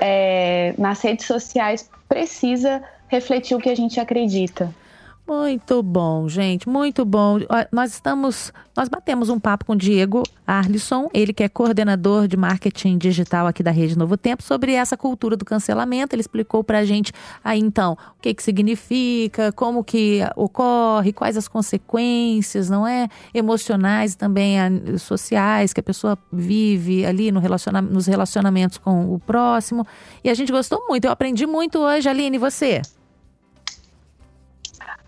é, 0.00 0.74
nas 0.78 1.02
redes 1.02 1.26
sociais 1.26 1.90
precisa 2.08 2.82
refletir 3.08 3.56
o 3.56 3.60
que 3.60 3.68
a 3.68 3.74
gente 3.74 4.00
acredita. 4.00 4.74
Muito 5.26 5.82
bom, 5.82 6.28
gente, 6.28 6.68
muito 6.68 7.02
bom. 7.02 7.38
Nós 7.72 7.94
estamos, 7.94 8.52
nós 8.76 8.90
batemos 8.90 9.30
um 9.30 9.40
papo 9.40 9.64
com 9.64 9.72
o 9.72 9.76
Diego 9.76 10.22
Arlisson, 10.46 11.08
ele 11.14 11.32
que 11.32 11.42
é 11.42 11.48
coordenador 11.48 12.28
de 12.28 12.36
marketing 12.36 12.98
digital 12.98 13.46
aqui 13.46 13.62
da 13.62 13.70
Rede 13.70 13.96
Novo 13.96 14.18
Tempo, 14.18 14.42
sobre 14.42 14.74
essa 14.74 14.98
cultura 14.98 15.34
do 15.34 15.42
cancelamento. 15.42 16.14
Ele 16.14 16.20
explicou 16.20 16.62
para 16.62 16.80
a 16.80 16.84
gente 16.84 17.10
aí 17.42 17.58
então 17.58 17.96
o 18.18 18.20
que 18.20 18.34
que 18.34 18.42
significa, 18.42 19.50
como 19.52 19.82
que 19.82 20.20
ocorre, 20.36 21.10
quais 21.10 21.38
as 21.38 21.48
consequências, 21.48 22.68
não 22.68 22.86
é, 22.86 23.08
emocionais 23.32 24.14
também 24.14 24.58
sociais 24.98 25.72
que 25.72 25.80
a 25.80 25.82
pessoa 25.82 26.18
vive 26.30 27.06
ali 27.06 27.32
no 27.32 27.40
relaciona 27.40 27.80
nos 27.80 28.06
relacionamentos 28.06 28.76
com 28.76 29.14
o 29.14 29.18
próximo. 29.18 29.86
E 30.22 30.28
a 30.28 30.34
gente 30.34 30.52
gostou 30.52 30.84
muito. 30.86 31.06
Eu 31.06 31.10
aprendi 31.10 31.46
muito 31.46 31.78
hoje, 31.78 32.10
Aline, 32.10 32.36
você? 32.36 32.82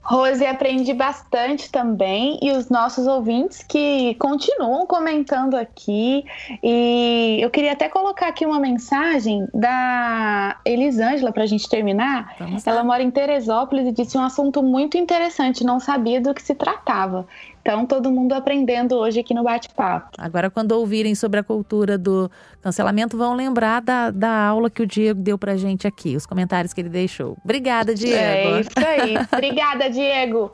Rose, 0.06 0.46
aprendi 0.46 0.94
bastante 0.94 1.70
também 1.70 2.38
e 2.40 2.52
os 2.52 2.68
nossos 2.68 3.08
ouvintes 3.08 3.64
que 3.64 4.14
continuam 4.14 4.86
comentando 4.86 5.54
aqui. 5.56 6.24
E 6.62 7.38
eu 7.40 7.50
queria 7.50 7.72
até 7.72 7.88
colocar 7.88 8.28
aqui 8.28 8.46
uma 8.46 8.60
mensagem 8.60 9.48
da 9.52 10.56
Elisângela 10.64 11.32
para 11.32 11.42
a 11.42 11.46
gente 11.46 11.68
terminar. 11.68 12.36
Ela 12.64 12.84
mora 12.84 13.02
em 13.02 13.10
Teresópolis 13.10 13.88
e 13.88 13.92
disse 13.92 14.16
um 14.16 14.22
assunto 14.22 14.62
muito 14.62 14.96
interessante, 14.96 15.64
não 15.64 15.80
sabia 15.80 16.20
do 16.20 16.32
que 16.32 16.42
se 16.42 16.54
tratava. 16.54 17.26
Então, 17.66 17.84
todo 17.84 18.12
mundo 18.12 18.32
aprendendo 18.32 18.94
hoje 18.94 19.18
aqui 19.18 19.34
no 19.34 19.42
bate-papo. 19.42 20.10
Agora, 20.16 20.48
quando 20.48 20.70
ouvirem 20.70 21.16
sobre 21.16 21.40
a 21.40 21.42
cultura 21.42 21.98
do 21.98 22.30
cancelamento, 22.62 23.16
vão 23.16 23.34
lembrar 23.34 23.82
da, 23.82 24.12
da 24.12 24.46
aula 24.46 24.70
que 24.70 24.82
o 24.82 24.86
Diego 24.86 25.20
deu 25.20 25.36
pra 25.36 25.56
gente 25.56 25.84
aqui, 25.84 26.14
os 26.14 26.24
comentários 26.24 26.72
que 26.72 26.80
ele 26.80 26.88
deixou. 26.88 27.36
Obrigada, 27.42 27.92
Diego. 27.92 28.14
É 28.16 28.60
isso 28.60 28.70
aí. 28.78 29.16
Obrigada, 29.34 29.90
Diego. 29.90 30.52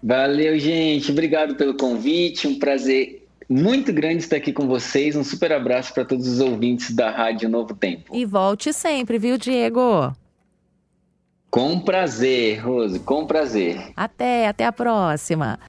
Valeu, 0.00 0.56
gente. 0.56 1.10
Obrigado 1.10 1.56
pelo 1.56 1.74
convite. 1.74 2.46
Um 2.46 2.60
prazer 2.60 3.26
muito 3.48 3.92
grande 3.92 4.18
estar 4.18 4.36
aqui 4.36 4.52
com 4.52 4.68
vocês. 4.68 5.16
Um 5.16 5.24
super 5.24 5.52
abraço 5.52 5.92
para 5.92 6.04
todos 6.04 6.28
os 6.28 6.38
ouvintes 6.38 6.94
da 6.94 7.10
Rádio 7.10 7.48
Novo 7.48 7.74
Tempo. 7.74 8.14
E 8.14 8.24
volte 8.24 8.72
sempre, 8.72 9.18
viu, 9.18 9.36
Diego? 9.36 10.14
Com 11.50 11.80
prazer, 11.80 12.64
Rose, 12.64 13.00
com 13.00 13.26
prazer. 13.26 13.90
Até, 13.96 14.46
até 14.46 14.64
a 14.64 14.70
próxima. 14.70 15.58